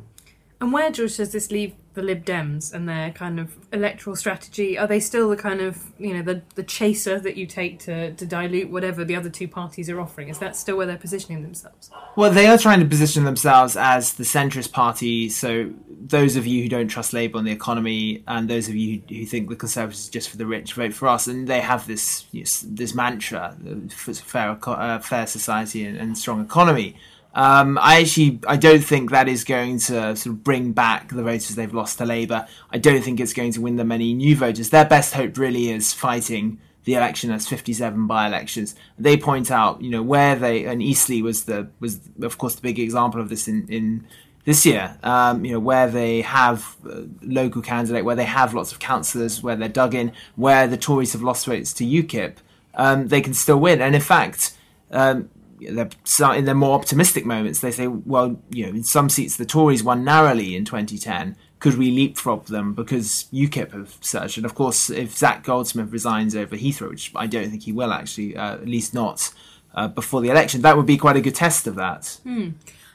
And 0.60 0.74
where, 0.74 0.90
George, 0.90 1.16
does 1.16 1.32
this 1.32 1.50
leave 1.50 1.74
the 1.94 2.02
Lib 2.02 2.24
Dems 2.24 2.72
and 2.74 2.86
their 2.86 3.10
kind 3.12 3.40
of 3.40 3.56
electoral 3.72 4.14
strategy? 4.14 4.76
Are 4.76 4.86
they 4.86 5.00
still 5.00 5.30
the 5.30 5.36
kind 5.36 5.62
of, 5.62 5.90
you 5.98 6.12
know, 6.12 6.22
the, 6.22 6.42
the 6.54 6.62
chaser 6.62 7.18
that 7.18 7.36
you 7.36 7.46
take 7.46 7.78
to, 7.80 8.12
to 8.12 8.26
dilute 8.26 8.70
whatever 8.70 9.02
the 9.02 9.16
other 9.16 9.30
two 9.30 9.48
parties 9.48 9.88
are 9.88 9.98
offering? 9.98 10.28
Is 10.28 10.38
that 10.38 10.56
still 10.56 10.76
where 10.76 10.86
they're 10.86 10.98
positioning 10.98 11.42
themselves? 11.42 11.90
Well, 12.14 12.30
they 12.30 12.46
are 12.46 12.58
trying 12.58 12.80
to 12.80 12.86
position 12.86 13.24
themselves 13.24 13.74
as 13.74 14.14
the 14.14 14.24
centrist 14.24 14.72
party. 14.72 15.30
So, 15.30 15.72
those 15.88 16.36
of 16.36 16.46
you 16.46 16.62
who 16.62 16.68
don't 16.68 16.88
trust 16.88 17.14
Labour 17.14 17.38
on 17.38 17.44
the 17.44 17.52
economy, 17.52 18.22
and 18.26 18.48
those 18.48 18.68
of 18.68 18.74
you 18.74 19.00
who, 19.08 19.24
think 19.24 19.48
the 19.48 19.56
Conservatives 19.56 20.08
are 20.08 20.12
just 20.12 20.28
for 20.28 20.36
the 20.36 20.46
rich, 20.46 20.74
vote 20.74 20.92
for 20.92 21.08
us. 21.08 21.26
And 21.26 21.46
they 21.46 21.60
have 21.60 21.86
this 21.86 22.26
this 22.32 22.94
mantra: 22.94 23.56
uh, 23.66 24.12
fair, 24.12 24.58
uh, 24.66 24.98
fair 24.98 25.26
society 25.26 25.84
and, 25.84 25.96
and 25.96 26.18
strong 26.18 26.42
economy. 26.42 26.96
Um, 27.34 27.78
I 27.80 28.00
actually 28.00 28.40
I 28.46 28.56
don't 28.56 28.82
think 28.82 29.10
that 29.10 29.28
is 29.28 29.44
going 29.44 29.78
to 29.80 30.16
sort 30.16 30.26
of 30.26 30.42
bring 30.42 30.72
back 30.72 31.10
the 31.10 31.22
voters 31.22 31.54
they've 31.54 31.72
lost 31.72 31.98
to 31.98 32.04
Labour. 32.04 32.46
I 32.70 32.78
don't 32.78 33.02
think 33.02 33.20
it's 33.20 33.32
going 33.32 33.52
to 33.52 33.60
win 33.60 33.76
them 33.76 33.92
any 33.92 34.14
new 34.14 34.34
voters. 34.34 34.70
Their 34.70 34.84
best 34.84 35.14
hope 35.14 35.38
really 35.38 35.70
is 35.70 35.92
fighting 35.92 36.58
the 36.84 36.94
election 36.94 37.30
as 37.30 37.46
57 37.46 38.06
by-elections. 38.06 38.74
They 38.98 39.16
point 39.16 39.50
out, 39.50 39.82
you 39.82 39.90
know, 39.90 40.02
where 40.02 40.34
they 40.34 40.64
and 40.64 40.82
Eastleigh 40.82 41.22
was 41.22 41.44
the 41.44 41.68
was 41.78 42.00
of 42.20 42.36
course 42.38 42.56
the 42.56 42.62
big 42.62 42.78
example 42.78 43.20
of 43.20 43.28
this 43.28 43.46
in 43.46 43.68
in 43.68 44.06
this 44.44 44.66
year. 44.66 44.98
Um, 45.04 45.44
you 45.44 45.52
know, 45.52 45.60
where 45.60 45.88
they 45.88 46.22
have 46.22 46.76
a 46.84 47.06
local 47.22 47.62
candidate, 47.62 48.04
where 48.04 48.16
they 48.16 48.24
have 48.24 48.54
lots 48.54 48.72
of 48.72 48.80
councillors, 48.80 49.40
where 49.40 49.54
they're 49.54 49.68
dug 49.68 49.94
in, 49.94 50.12
where 50.34 50.66
the 50.66 50.76
Tories 50.76 51.12
have 51.12 51.22
lost 51.22 51.46
votes 51.46 51.72
to 51.74 51.84
UKIP, 51.84 52.38
um, 52.74 53.06
they 53.06 53.20
can 53.20 53.34
still 53.34 53.60
win. 53.60 53.80
And 53.80 53.94
in 53.94 54.00
fact. 54.00 54.56
Um, 54.92 55.30
they're, 55.60 56.34
in 56.34 56.44
their 56.44 56.54
more 56.54 56.74
optimistic 56.74 57.24
moments, 57.26 57.60
they 57.60 57.70
say, 57.70 57.86
well, 57.86 58.40
you 58.50 58.64
know, 58.66 58.70
in 58.70 58.84
some 58.84 59.08
seats 59.08 59.36
the 59.36 59.44
Tories 59.44 59.82
won 59.82 60.04
narrowly 60.04 60.56
in 60.56 60.64
2010. 60.64 61.36
Could 61.58 61.76
we 61.76 61.90
leapfrog 61.90 62.46
them 62.46 62.72
because 62.72 63.26
UKIP 63.32 63.72
have 63.72 63.98
surged? 64.00 64.38
And 64.38 64.46
of 64.46 64.54
course, 64.54 64.88
if 64.88 65.16
Zac 65.16 65.44
Goldsmith 65.44 65.92
resigns 65.92 66.34
over 66.34 66.56
Heathrow, 66.56 66.88
which 66.88 67.12
I 67.14 67.26
don't 67.26 67.50
think 67.50 67.64
he 67.64 67.72
will 67.72 67.92
actually, 67.92 68.36
uh, 68.36 68.54
at 68.54 68.66
least 68.66 68.94
not 68.94 69.30
uh, 69.74 69.88
before 69.88 70.22
the 70.22 70.30
election, 70.30 70.62
that 70.62 70.76
would 70.76 70.86
be 70.86 70.96
quite 70.96 71.16
a 71.16 71.20
good 71.20 71.34
test 71.34 71.66
of 71.66 71.74
that. 71.74 72.18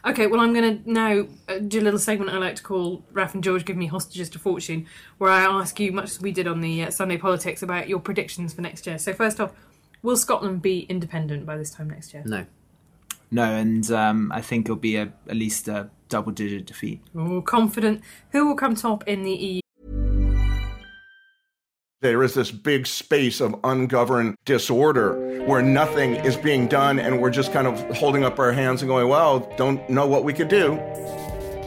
Okay, 0.06 0.28
well, 0.28 0.40
I'm 0.40 0.54
going 0.54 0.84
to 0.84 0.92
now 0.92 1.26
uh, 1.50 1.58
do 1.58 1.80
a 1.80 1.82
little 1.82 2.00
segment 2.00 2.30
I 2.30 2.38
like 2.38 2.56
to 2.58 2.64
call 2.64 3.04
Raf 3.12 3.34
and 3.34 3.44
George 3.44 3.66
Give 3.66 3.76
Me 3.76 3.88
Hostages 3.88 4.30
to 4.30 4.40
Fortune, 4.40 4.86
where 5.18 5.32
I 5.32 5.42
ask 5.42 5.80
you, 5.80 5.92
much 5.92 6.12
as 6.12 6.22
we 6.22 6.32
did 6.32 6.48
on 6.48 6.62
the 6.62 6.84
uh, 6.84 6.92
Sunday 6.92 7.18
Politics, 7.18 7.64
about 7.64 7.90
your 7.90 8.00
predictions 8.00 8.54
for 8.54 8.62
next 8.62 8.86
year. 8.86 9.00
So, 9.00 9.14
first 9.14 9.40
off, 9.40 9.52
will 10.04 10.16
Scotland 10.16 10.62
be 10.62 10.82
independent 10.82 11.48
by 11.48 11.58
this 11.58 11.72
time 11.72 11.90
next 11.90 12.14
year? 12.14 12.22
No. 12.24 12.46
No, 13.36 13.44
and 13.54 13.92
um, 13.92 14.32
I 14.34 14.40
think 14.40 14.66
it'll 14.68 14.78
be 14.78 14.96
a, 14.96 15.12
at 15.28 15.36
least 15.36 15.68
a 15.68 15.90
double 16.08 16.32
digit 16.32 16.66
defeat. 16.66 17.02
Oh, 17.14 17.42
confident. 17.42 18.00
Who 18.32 18.48
will 18.48 18.56
come 18.56 18.76
top 18.76 19.06
in 19.10 19.24
the 19.24 19.32
E 19.32 19.56
EU? 19.56 19.62
There 22.02 22.24
is 22.24 22.34
this 22.34 22.50
big 22.50 22.88
space 22.88 23.42
of 23.42 23.54
ungoverned 23.66 24.36
disorder 24.46 25.44
where 25.48 25.62
nothing 25.62 26.16
is 26.16 26.38
being 26.38 26.68
done 26.70 26.98
and 26.98 27.22
we're 27.22 27.30
just 27.30 27.52
kind 27.52 27.68
of 27.68 27.78
holding 27.98 28.24
up 28.24 28.40
our 28.40 28.54
hands 28.54 28.82
and 28.82 28.88
going, 28.88 29.10
well, 29.10 29.52
don't 29.58 29.90
know 29.90 30.08
what 30.08 30.24
we 30.24 30.32
could 30.32 30.48
do. 30.48 30.80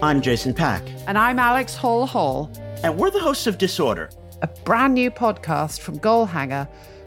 I'm 0.00 0.22
Jason 0.22 0.54
Pack, 0.54 0.82
And 1.06 1.18
I'm 1.18 1.38
Alex 1.38 1.76
Hall 1.76 2.06
Hall, 2.06 2.50
and 2.82 2.96
we're 2.96 3.10
the 3.10 3.20
hosts 3.20 3.46
of 3.46 3.58
Disorder. 3.58 4.08
a 4.40 4.46
brand 4.64 4.94
new 4.94 5.10
podcast 5.10 5.80
from 5.80 5.98
Goalhanger 5.98 6.66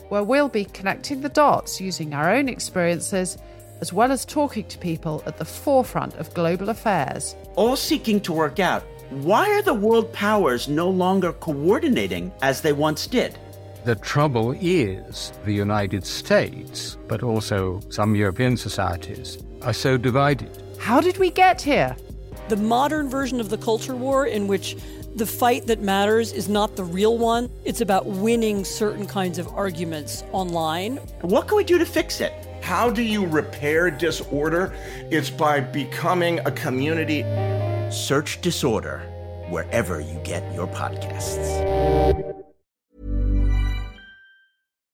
where 0.10 0.24
we'll 0.24 0.50
be 0.50 0.66
connecting 0.66 1.22
the 1.22 1.30
dots 1.30 1.82
using 1.82 2.14
our 2.14 2.32
own 2.32 2.48
experiences 2.48 3.40
as 3.82 3.92
well 3.92 4.12
as 4.12 4.24
talking 4.26 4.64
to 4.66 4.78
people 4.78 5.22
at 5.26 5.38
the 5.38 5.46
forefront 5.46 6.16
of 6.16 6.34
global 6.34 6.70
affairs. 6.70 7.36
all 7.56 7.76
seeking 7.76 8.22
to 8.22 8.32
work 8.32 8.60
out 8.60 8.84
why 9.12 9.50
are 9.50 9.62
the 9.62 9.74
world 9.74 10.14
powers 10.14 10.70
no 10.70 10.90
longer 10.90 11.34
coordinating 11.34 12.32
as 12.42 12.62
they 12.62 12.72
once 12.72 13.08
did? 13.08 13.38
The 13.84 13.96
trouble 13.96 14.54
is, 14.54 15.34
the 15.44 15.52
United 15.52 16.06
States, 16.06 16.98
but 17.10 17.22
also 17.22 17.82
some 17.90 18.16
European 18.16 18.56
societies, 18.56 19.38
are 19.64 19.74
so 19.74 19.98
divided. 19.98 20.64
How 20.80 21.02
did 21.02 21.18
we 21.18 21.30
get 21.30 21.62
here? 21.62 21.94
The 22.48 22.56
modern 22.56 23.10
version 23.10 23.42
of 23.42 23.50
the 23.50 23.58
culture 23.58 23.98
war, 23.98 24.28
in 24.28 24.48
which 24.48 24.78
the 25.16 25.26
fight 25.26 25.68
that 25.68 25.82
matters 25.82 26.32
is 26.32 26.48
not 26.48 26.78
the 26.78 26.86
real 26.86 27.18
one, 27.18 27.50
it's 27.66 27.82
about 27.82 28.06
winning 28.06 28.64
certain 28.64 29.06
kinds 29.06 29.38
of 29.40 29.48
arguments 29.50 30.24
online. 30.32 30.98
What 31.20 31.50
can 31.50 31.58
we 31.58 31.66
do 31.66 31.78
to 31.78 31.86
fix 31.86 32.22
it? 32.22 32.32
How 32.62 32.90
do 32.90 33.02
you 33.02 33.26
repair 33.26 33.92
disorder? 33.92 34.74
It's 35.10 35.30
by 35.30 35.60
becoming 35.60 36.40
a 36.40 36.52
community. 36.52 37.24
Search 37.92 38.40
Disorder 38.42 39.00
wherever 39.50 40.00
you 40.00 40.20
get 40.24 40.54
your 40.54 40.68
podcasts. 40.68 41.60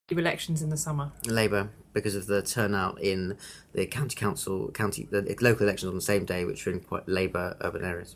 elections 0.10 0.62
in 0.62 0.70
the 0.70 0.78
summer. 0.78 1.12
Labour, 1.28 1.70
because 1.94 2.16
of 2.16 2.26
the 2.26 2.42
turnout 2.42 3.00
in 3.02 3.38
the 3.74 3.86
county 3.86 4.16
council, 4.16 4.72
county 4.72 5.08
the 5.12 5.36
local 5.42 5.68
elections 5.68 5.90
on 5.90 5.96
the 5.96 6.02
same 6.02 6.26
day, 6.26 6.46
which 6.46 6.66
were 6.66 6.72
in 6.72 6.80
quite 6.80 7.08
Labour 7.08 7.56
urban 7.62 7.84
areas. 7.84 8.16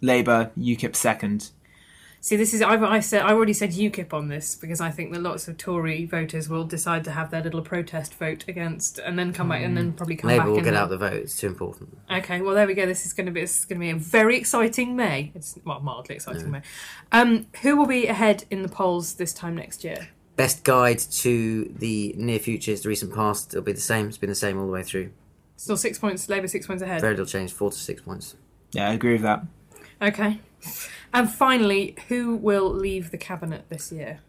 Labour, 0.00 0.50
UKIP 0.58 0.96
second. 0.96 1.50
See, 2.22 2.36
this 2.36 2.52
is 2.52 2.60
I've 2.60 2.82
I 2.82 3.00
said 3.00 3.22
I 3.22 3.32
already 3.32 3.54
said 3.54 3.70
UKIP 3.72 4.12
on 4.12 4.28
this 4.28 4.54
because 4.54 4.78
I 4.78 4.90
think 4.90 5.10
that 5.12 5.22
lots 5.22 5.48
of 5.48 5.56
Tory 5.56 6.04
voters 6.04 6.50
will 6.50 6.64
decide 6.64 7.02
to 7.04 7.12
have 7.12 7.30
their 7.30 7.42
little 7.42 7.62
protest 7.62 8.14
vote 8.14 8.44
against, 8.46 8.98
and 8.98 9.18
then 9.18 9.32
come 9.32 9.48
back 9.48 9.62
and 9.62 9.74
then 9.74 9.94
probably 9.94 10.16
come 10.16 10.28
Labour 10.28 10.44
back. 10.44 10.52
will 10.52 10.60
get 10.60 10.74
out 10.74 10.90
the 10.90 10.98
vote. 10.98 11.14
It's 11.14 11.38
too 11.40 11.46
important. 11.46 11.96
Okay, 12.10 12.42
well 12.42 12.54
there 12.54 12.66
we 12.66 12.74
go. 12.74 12.84
This 12.84 13.06
is 13.06 13.14
going 13.14 13.24
to 13.24 13.32
be 13.32 13.40
this 13.40 13.60
is 13.60 13.64
going 13.64 13.80
to 13.80 13.84
be 13.86 13.90
a 13.90 13.96
very 13.96 14.36
exciting 14.36 14.96
May. 14.96 15.32
It's 15.34 15.58
well 15.64 15.80
mildly 15.80 16.16
exciting 16.16 16.50
May. 16.50 16.60
Um, 17.10 17.46
who 17.62 17.74
will 17.74 17.86
be 17.86 18.06
ahead 18.06 18.44
in 18.50 18.62
the 18.62 18.68
polls 18.68 19.14
this 19.14 19.32
time 19.32 19.54
next 19.56 19.82
year? 19.82 20.08
Best 20.36 20.62
guide 20.62 20.98
to 20.98 21.74
the 21.78 22.14
near 22.18 22.38
future 22.38 22.72
is 22.72 22.82
the 22.82 22.90
recent 22.90 23.14
past. 23.14 23.54
It'll 23.54 23.64
be 23.64 23.72
the 23.72 23.80
same. 23.80 24.08
It's 24.08 24.18
been 24.18 24.28
the 24.28 24.34
same 24.34 24.58
all 24.58 24.66
the 24.66 24.72
way 24.72 24.82
through. 24.82 25.10
Still 25.56 25.78
six 25.78 25.98
points. 25.98 26.28
Labour 26.28 26.48
six 26.48 26.66
points 26.66 26.82
ahead. 26.82 27.00
Very 27.00 27.14
little 27.14 27.26
change. 27.26 27.52
Four 27.52 27.70
to 27.70 27.78
six 27.78 28.02
points. 28.02 28.36
Yeah, 28.72 28.90
I 28.90 28.92
agree 28.92 29.12
with 29.12 29.22
that. 29.22 29.44
Okay, 30.02 30.40
and 31.12 31.30
finally, 31.30 31.96
who 32.08 32.36
will 32.36 32.68
leave 32.70 33.10
the 33.10 33.18
cabinet 33.18 33.64
this 33.68 33.90
year? 33.92 34.20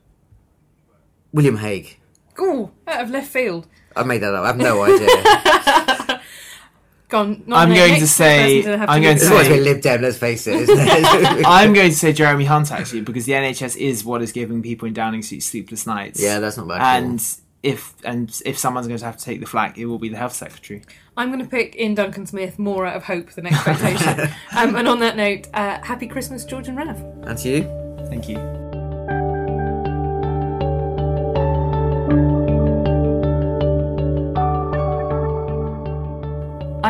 William 1.33 1.57
Hague. 1.57 1.97
Oh, 2.39 2.71
out 2.87 3.01
of 3.03 3.09
left 3.09 3.27
field. 3.31 3.67
I 3.95 4.03
made 4.03 4.19
that 4.19 4.33
up. 4.33 4.43
I 4.43 4.47
have 4.47 4.57
no 4.57 4.81
idea. 4.83 6.21
Gone. 7.09 7.43
I'm 7.51 7.73
going 7.73 7.99
to 7.99 8.07
say- 8.07 8.65
I'm 8.65 9.01
going 9.01 9.17
to 9.17 9.23
It's 9.23 9.27
say- 9.27 9.33
always 9.33 9.49
Lib 9.65 9.81
Dem. 9.81 10.01
Let's 10.01 10.17
face 10.17 10.47
it. 10.47 10.61
Isn't 10.61 10.77
it? 10.79 11.43
I'm 11.45 11.73
going 11.73 11.89
to 11.89 11.95
say 11.95 12.13
Jeremy 12.13 12.45
Hunt 12.45 12.71
actually 12.71 13.01
because 13.01 13.25
the 13.25 13.33
NHS 13.33 13.75
is 13.75 14.05
what 14.05 14.21
is 14.21 14.31
giving 14.31 14.61
people 14.61 14.87
in 14.87 14.93
Downing 14.93 15.21
Street 15.21 15.41
sleepless 15.43 15.85
nights. 15.85 16.21
yeah, 16.21 16.39
that's 16.39 16.55
not 16.55 16.69
bad. 16.69 16.79
at 17.03 17.03
all. 17.03 17.17
And 17.63 17.73
if 17.73 17.93
and 18.03 18.41
if 18.45 18.57
someone's 18.57 18.87
going 18.87 18.99
to 18.99 19.05
have 19.05 19.17
to 19.17 19.25
take 19.25 19.39
the 19.39 19.45
flak, 19.45 19.77
it 19.77 19.85
will 19.85 19.99
be 19.99 20.09
the 20.09 20.17
health 20.17 20.33
secretary. 20.33 20.83
I'm 21.17 21.29
going 21.29 21.43
to 21.43 21.49
pick 21.49 21.75
Iain 21.75 21.95
Duncan 21.95 22.25
Smith 22.25 22.57
more 22.57 22.85
out 22.85 22.95
of 22.95 23.03
hope 23.03 23.31
than 23.31 23.45
expectation. 23.45 24.19
um, 24.57 24.75
and 24.75 24.87
on 24.87 24.99
that 24.99 25.17
note, 25.17 25.47
uh, 25.53 25.81
happy 25.83 26.07
Christmas, 26.07 26.45
George 26.45 26.67
and 26.67 26.77
Raf. 26.77 26.97
and 27.23 27.37
to 27.39 27.49
you. 27.49 28.07
Thank 28.07 28.29
you. 28.29 28.60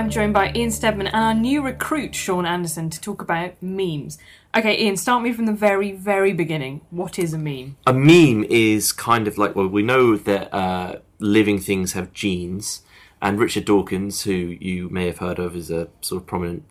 I'm 0.02 0.10
joined 0.10 0.34
by 0.34 0.52
Ian 0.56 0.72
Steadman 0.72 1.06
and 1.06 1.16
our 1.16 1.34
new 1.36 1.62
recruit, 1.62 2.16
Sean 2.16 2.44
Anderson, 2.44 2.90
to 2.90 3.00
talk 3.00 3.22
about 3.22 3.54
memes. 3.62 4.18
Okay, 4.58 4.84
Ian, 4.84 4.98
start 4.98 5.22
me 5.22 5.32
from 5.32 5.46
the 5.46 5.54
very, 5.54 5.92
very 5.92 6.34
beginning. 6.34 6.82
What 6.90 7.20
is 7.20 7.36
a 7.36 7.38
meme? 7.38 7.78
a 7.86 7.94
meme 7.94 8.44
is 8.50 8.94
kind 8.94 9.28
of 9.28 9.38
like 9.38 9.56
well 9.56 9.68
we 9.68 9.84
know 9.84 10.18
that 10.18 10.52
uh, 10.52 10.96
living 11.20 11.60
things 11.60 11.94
have 11.94 12.14
genes 12.14 12.82
and 13.22 13.40
richard 13.40 13.66
dawkins 13.66 14.24
who 14.24 14.58
you 14.60 14.90
may 14.90 15.06
have 15.06 15.20
heard 15.20 15.38
of 15.38 15.56
is 15.56 15.70
a 15.70 15.88
sort 16.02 16.24
of 16.24 16.28
prominent 16.28 16.64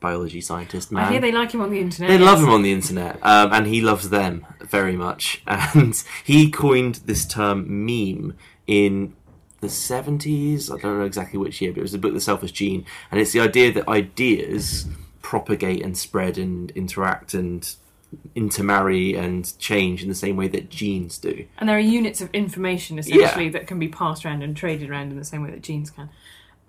biology 0.00 0.42
scientist 0.42 0.92
man 0.92 1.06
I 1.06 1.12
hear 1.12 1.20
they 1.22 1.32
like 1.32 1.52
him 1.52 1.62
on 1.62 1.70
the 1.70 1.80
internet. 1.80 2.10
They 2.10 2.18
love 2.18 2.40
him 2.40 2.50
on 2.50 2.60
the 2.60 2.72
internet, 2.72 3.16
um, 3.22 3.50
and 3.54 3.66
he 3.66 3.80
loves 3.80 4.10
them 4.10 4.44
very 4.60 4.94
much. 4.94 5.42
And 5.46 5.94
he 6.22 6.50
coined 6.50 6.96
this 7.06 7.24
term 7.24 7.86
meme 7.86 8.36
in 8.66 9.14
the 9.64 9.70
70s. 9.70 10.70
I 10.70 10.80
don't 10.80 10.98
know 10.98 11.04
exactly 11.04 11.38
which 11.38 11.60
year, 11.60 11.72
but 11.72 11.78
it 11.78 11.82
was 11.82 11.92
the 11.92 11.98
book 11.98 12.12
The 12.14 12.20
Selfish 12.20 12.52
Gene. 12.52 12.84
And 13.10 13.20
it's 13.20 13.32
the 13.32 13.40
idea 13.40 13.72
that 13.72 13.88
ideas 13.88 14.86
propagate 15.22 15.82
and 15.82 15.96
spread 15.96 16.36
and 16.38 16.70
interact 16.72 17.34
and 17.34 17.74
intermarry 18.34 19.14
and 19.14 19.58
change 19.58 20.02
in 20.02 20.08
the 20.08 20.14
same 20.14 20.36
way 20.36 20.48
that 20.48 20.70
genes 20.70 21.18
do. 21.18 21.46
And 21.58 21.68
there 21.68 21.76
are 21.76 21.80
units 21.80 22.20
of 22.20 22.30
information 22.32 22.98
essentially 22.98 23.48
that 23.50 23.66
can 23.66 23.78
be 23.78 23.88
passed 23.88 24.24
around 24.24 24.42
and 24.42 24.56
traded 24.56 24.90
around 24.90 25.10
in 25.10 25.18
the 25.18 25.24
same 25.24 25.42
way 25.42 25.50
that 25.50 25.62
genes 25.62 25.90
can. 25.90 26.10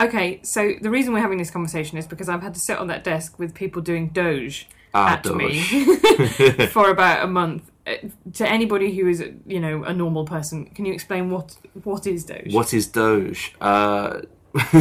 Okay, 0.02 0.40
so 0.44 0.74
the 0.82 0.90
reason 0.90 1.14
we're 1.14 1.20
having 1.22 1.38
this 1.38 1.52
conversation 1.52 1.98
is 1.98 2.08
because 2.08 2.28
I've 2.30 2.42
had 2.42 2.54
to 2.56 2.60
sit 2.60 2.78
on 2.78 2.88
that 2.88 3.04
desk 3.04 3.38
with 3.40 3.54
people 3.54 3.82
doing 3.82 4.10
Doge 4.10 4.68
Ah, 4.94 5.14
at 5.14 5.24
Doge. 5.24 5.36
me 5.36 5.60
for 6.68 6.90
about 6.90 7.24
a 7.24 7.28
month. 7.28 7.70
Uh, 7.88 7.94
To 8.34 8.50
anybody 8.50 8.96
who 8.96 9.08
is, 9.08 9.24
you 9.46 9.60
know, 9.60 9.84
a 9.84 9.94
normal 9.94 10.26
person, 10.26 10.66
can 10.76 10.86
you 10.86 10.94
explain 10.94 11.30
what 11.30 11.56
what 11.84 12.08
is 12.08 12.26
Doge? 12.26 12.54
What 12.54 12.74
is 12.74 12.88
Doge? 12.88 13.54
Uh, 13.62 14.22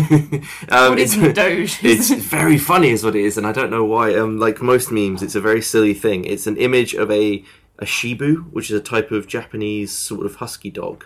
um, 0.71 0.99
isn't 0.99 1.35
Doge? 1.43 1.79
it's 1.85 2.11
very 2.11 2.59
funny, 2.59 2.91
is 2.91 3.05
what 3.05 3.17
it 3.17 3.25
is, 3.25 3.37
and 3.39 3.47
I 3.47 3.53
don't 3.53 3.71
know 3.71 3.85
why. 3.85 4.15
Um, 4.15 4.39
like 4.39 4.63
most 4.63 4.91
memes, 4.91 5.23
it's 5.23 5.35
a 5.35 5.41
very 5.41 5.63
silly 5.63 5.95
thing. 5.95 6.25
It's 6.25 6.47
an 6.47 6.57
image 6.57 6.95
of 6.95 7.11
a 7.11 7.45
a 7.79 7.87
Shiba, 7.87 8.35
which 8.53 8.71
is 8.71 8.79
a 8.79 8.83
type 8.83 9.11
of 9.11 9.27
Japanese 9.27 9.91
sort 9.93 10.27
of 10.27 10.37
husky 10.37 10.71
dog 10.71 11.05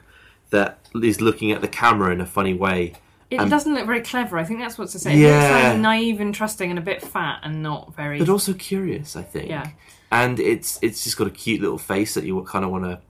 that 0.51 0.79
is 1.03 1.21
looking 1.21 1.51
at 1.51 1.61
the 1.63 1.69
camera 1.69 2.13
in 2.13 2.21
a 2.21 2.27
funny 2.27 2.55
way. 2.55 2.93
It 3.31 3.41
Um, 3.41 3.49
doesn't 3.49 3.75
look 3.75 3.87
very 3.87 4.01
clever. 4.03 4.39
I 4.39 4.45
think 4.45 4.61
that's 4.61 4.79
what's 4.79 4.93
to 4.93 4.99
say. 4.99 5.13
It 5.13 5.23
looks 5.23 5.45
Yeah. 5.45 5.71
like 5.73 5.79
naive 5.81 6.21
and 6.21 6.35
trusting 6.35 6.69
and 6.71 6.79
a 6.79 6.83
bit 6.83 7.03
fat 7.03 7.41
and 7.43 7.63
not 7.63 7.95
very. 7.97 8.19
but 8.19 8.29
also 8.29 8.53
curious, 8.55 9.17
I 9.17 9.23
think. 9.23 9.49
Yeah. 9.51 9.69
And 10.11 10.41
it's 10.41 10.79
it's 10.83 11.05
just 11.05 11.17
got 11.17 11.27
a 11.27 11.31
cute 11.31 11.61
little 11.61 11.79
face 11.79 12.15
that 12.15 12.25
you 12.25 12.43
kind 12.45 12.65
of 12.65 12.71
want 12.71 12.85
to 12.85 13.01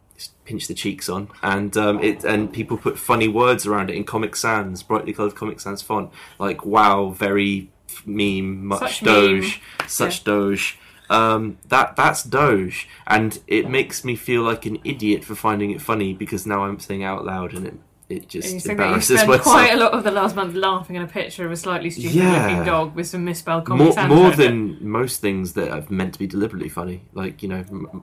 pinch 0.44 0.66
the 0.66 0.74
cheeks 0.74 1.08
on, 1.08 1.28
and 1.42 1.76
um, 1.76 2.02
it 2.02 2.24
and 2.24 2.52
people 2.52 2.76
put 2.76 2.98
funny 2.98 3.28
words 3.28 3.66
around 3.66 3.90
it 3.90 3.96
in 3.96 4.04
Comic 4.04 4.34
Sans, 4.34 4.82
brightly 4.82 5.12
coloured 5.12 5.34
Comic 5.34 5.60
Sans 5.60 5.80
font, 5.80 6.10
like 6.38 6.64
"Wow, 6.64 7.10
very 7.10 7.70
meme, 8.04 8.66
much 8.66 8.80
Such 8.80 9.00
Doge, 9.00 9.60
meme. 9.78 9.88
such 9.88 10.24
Doge." 10.24 10.78
Um, 11.10 11.58
that 11.68 11.96
that's 11.96 12.22
Doge, 12.22 12.88
and 13.06 13.40
it 13.46 13.68
makes 13.68 14.04
me 14.04 14.16
feel 14.16 14.42
like 14.42 14.66
an 14.66 14.78
idiot 14.84 15.24
for 15.24 15.34
finding 15.34 15.70
it 15.70 15.80
funny 15.80 16.12
because 16.12 16.46
now 16.46 16.64
I'm 16.64 16.80
saying 16.80 17.02
it 17.02 17.04
out 17.04 17.24
loud, 17.24 17.54
and 17.54 17.66
it 17.66 17.74
it 18.08 18.20
and 18.22 18.28
just 18.28 18.52
you 18.54 18.60
say 18.60 18.68
that 18.74 18.78
you 18.78 18.84
embarrasses 18.84 19.26
myself. 19.26 19.42
quite 19.42 19.72
a 19.72 19.76
lot 19.76 19.92
of 19.92 20.02
the 20.04 20.10
last 20.10 20.34
month 20.34 20.54
laughing 20.54 20.96
at 20.96 21.02
a 21.02 21.06
picture 21.06 21.44
of 21.44 21.52
a 21.52 21.56
slightly 21.56 21.90
stupid 21.90 22.14
Yeah. 22.14 22.46
looking 22.48 22.64
dog 22.64 22.94
with 22.94 23.06
some 23.06 23.24
misspelled 23.24 23.64
Comic 23.66 23.84
more, 23.84 23.92
Sans 23.92 24.08
more 24.08 24.18
around 24.30 24.32
it. 24.32 24.36
than 24.36 24.88
most 24.88 25.20
things 25.20 25.52
that 25.54 25.70
are 25.70 25.84
meant 25.90 26.12
to 26.14 26.18
be 26.18 26.26
deliberately 26.26 26.68
funny. 26.68 27.02
Like 27.12 27.42
you 27.42 27.48
know, 27.48 27.64
m- 27.70 28.02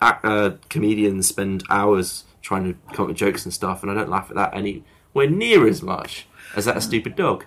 uh, 0.00 0.50
comedians 0.68 1.28
spend 1.28 1.62
hours 1.70 2.24
trying 2.42 2.64
to 2.64 2.74
come 2.94 3.04
up 3.04 3.08
with 3.08 3.16
jokes 3.16 3.44
and 3.44 3.52
stuff, 3.52 3.82
and 3.82 3.90
I 3.90 3.94
don't 3.94 4.08
laugh 4.10 4.28
at 4.30 4.36
that 4.36 4.54
anywhere 4.54 5.28
near 5.28 5.66
as 5.68 5.82
much 5.82 6.26
as 6.56 6.64
that 6.66 6.76
a 6.76 6.80
stupid 6.80 7.16
dog. 7.16 7.42
It 7.42 7.46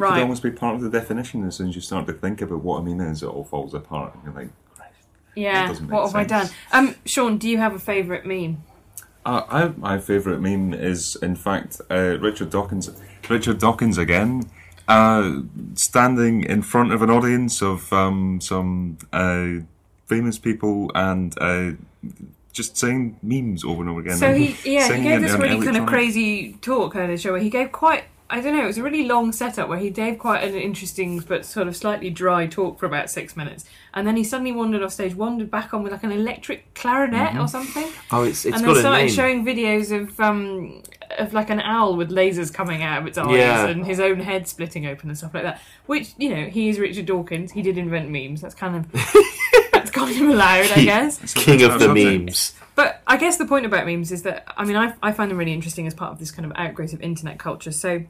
Right. 0.00 0.14
could 0.14 0.22
almost 0.22 0.42
be 0.42 0.50
part 0.50 0.76
of 0.76 0.80
the 0.82 0.88
definition. 0.90 1.44
As 1.46 1.56
soon 1.56 1.68
as 1.68 1.74
you 1.74 1.80
start 1.82 2.06
to 2.06 2.12
think 2.12 2.40
about 2.40 2.62
what 2.62 2.78
a 2.78 2.82
meme 2.82 3.00
is, 3.12 3.22
it 3.22 3.26
all 3.26 3.44
falls 3.44 3.74
apart. 3.74 4.14
And 4.14 4.22
you're 4.24 4.32
like, 4.32 4.50
Christ. 4.74 4.92
Yeah. 5.34 5.66
doesn't 5.68 5.86
make 5.88 5.92
What 5.92 6.06
have 6.06 6.14
I 6.16 6.24
done? 6.24 6.48
Um, 6.72 6.94
Sean, 7.04 7.36
do 7.38 7.48
you 7.48 7.58
have 7.58 7.74
a 7.74 7.78
favourite 7.78 8.24
meme? 8.24 8.62
Uh, 9.24 9.42
I, 9.48 9.68
my 9.76 9.98
favourite 9.98 10.40
meme 10.40 10.72
is, 10.72 11.16
in 11.16 11.36
fact, 11.36 11.80
uh, 11.90 12.18
Richard 12.18 12.50
Dawkins. 12.50 12.90
Richard 13.28 13.58
Dawkins 13.58 13.98
again, 13.98 14.50
uh, 14.88 15.40
standing 15.74 16.42
in 16.42 16.62
front 16.62 16.92
of 16.92 17.02
an 17.02 17.10
audience 17.10 17.62
of 17.62 17.92
um, 17.92 18.40
some 18.40 18.98
uh, 19.12 19.62
famous 20.06 20.38
people 20.38 20.90
and 20.94 21.34
uh, 21.40 21.72
just 22.52 22.76
saying 22.76 23.16
memes 23.22 23.62
over 23.64 23.82
and 23.82 23.90
over 23.90 24.00
again. 24.00 24.16
So 24.16 24.34
he, 24.34 24.56
yeah, 24.64 24.92
he 24.92 25.02
gave 25.02 25.20
this 25.20 25.32
really 25.34 25.64
kind 25.64 25.76
of 25.76 25.86
crazy 25.86 26.54
talk 26.54 26.96
earlier, 26.96 27.16
show 27.16 27.32
where 27.32 27.40
he 27.40 27.50
gave 27.50 27.70
quite 27.72 28.04
I 28.32 28.40
don't 28.40 28.56
know. 28.56 28.62
It 28.62 28.66
was 28.66 28.78
a 28.78 28.82
really 28.82 29.04
long 29.06 29.32
setup 29.32 29.68
where 29.68 29.78
he 29.78 29.90
gave 29.90 30.18
quite 30.18 30.44
an 30.44 30.54
interesting 30.54 31.18
but 31.18 31.44
sort 31.44 31.66
of 31.68 31.76
slightly 31.76 32.10
dry 32.10 32.46
talk 32.46 32.78
for 32.78 32.86
about 32.86 33.10
six 33.10 33.36
minutes, 33.36 33.64
and 33.92 34.06
then 34.06 34.16
he 34.16 34.22
suddenly 34.24 34.52
wandered 34.52 34.82
off 34.82 34.92
stage, 34.92 35.14
wandered 35.14 35.50
back 35.50 35.74
on 35.74 35.82
with 35.82 35.90
like 35.92 36.04
an 36.04 36.12
electric 36.12 36.72
clarinet 36.74 37.36
or 37.36 37.48
something, 37.48 37.90
Oh, 38.12 38.22
it's 38.22 38.44
it's 38.44 38.56
and 38.56 38.64
got 38.64 38.74
then 38.74 38.76
a 38.76 38.80
started 38.80 39.04
name. 39.06 39.14
showing 39.14 39.44
videos 39.44 39.90
of 40.00 40.18
um 40.20 40.82
of 41.18 41.34
like 41.34 41.50
an 41.50 41.60
owl 41.60 41.96
with 41.96 42.10
lasers 42.10 42.54
coming 42.54 42.82
out 42.84 43.02
of 43.02 43.06
its 43.08 43.18
eyes 43.18 43.36
Yeah. 43.36 43.66
and 43.66 43.84
his 43.84 43.98
own 43.98 44.20
head 44.20 44.46
splitting 44.46 44.86
open 44.86 45.08
and 45.08 45.18
stuff 45.18 45.34
like 45.34 45.42
that. 45.42 45.60
Which 45.86 46.12
you 46.16 46.28
know, 46.28 46.44
he 46.46 46.68
is 46.68 46.78
Richard 46.78 47.06
Dawkins. 47.06 47.50
He 47.50 47.62
did 47.62 47.76
invent 47.76 48.10
memes. 48.10 48.40
That's 48.40 48.54
kind 48.54 48.76
of 48.76 48.92
that's 49.72 49.90
kind 49.90 50.14
of 50.14 50.28
allowed, 50.28 50.70
I 50.70 50.84
guess. 50.84 51.34
King 51.34 51.62
of 51.62 51.74
the 51.80 51.86
Subject. 51.86 52.20
memes. 52.22 52.54
But 52.76 53.02
I 53.08 53.16
guess 53.16 53.36
the 53.38 53.44
point 53.44 53.66
about 53.66 53.86
memes 53.86 54.12
is 54.12 54.22
that 54.22 54.44
I 54.56 54.64
mean 54.64 54.76
I, 54.76 54.94
I 55.02 55.10
find 55.10 55.30
them 55.30 55.38
really 55.38 55.52
interesting 55.52 55.88
as 55.88 55.94
part 55.94 56.12
of 56.12 56.20
this 56.20 56.30
kind 56.30 56.46
of 56.46 56.52
outgrowth 56.56 56.92
of 56.92 57.00
internet 57.02 57.38
culture. 57.40 57.72
So 57.72 58.04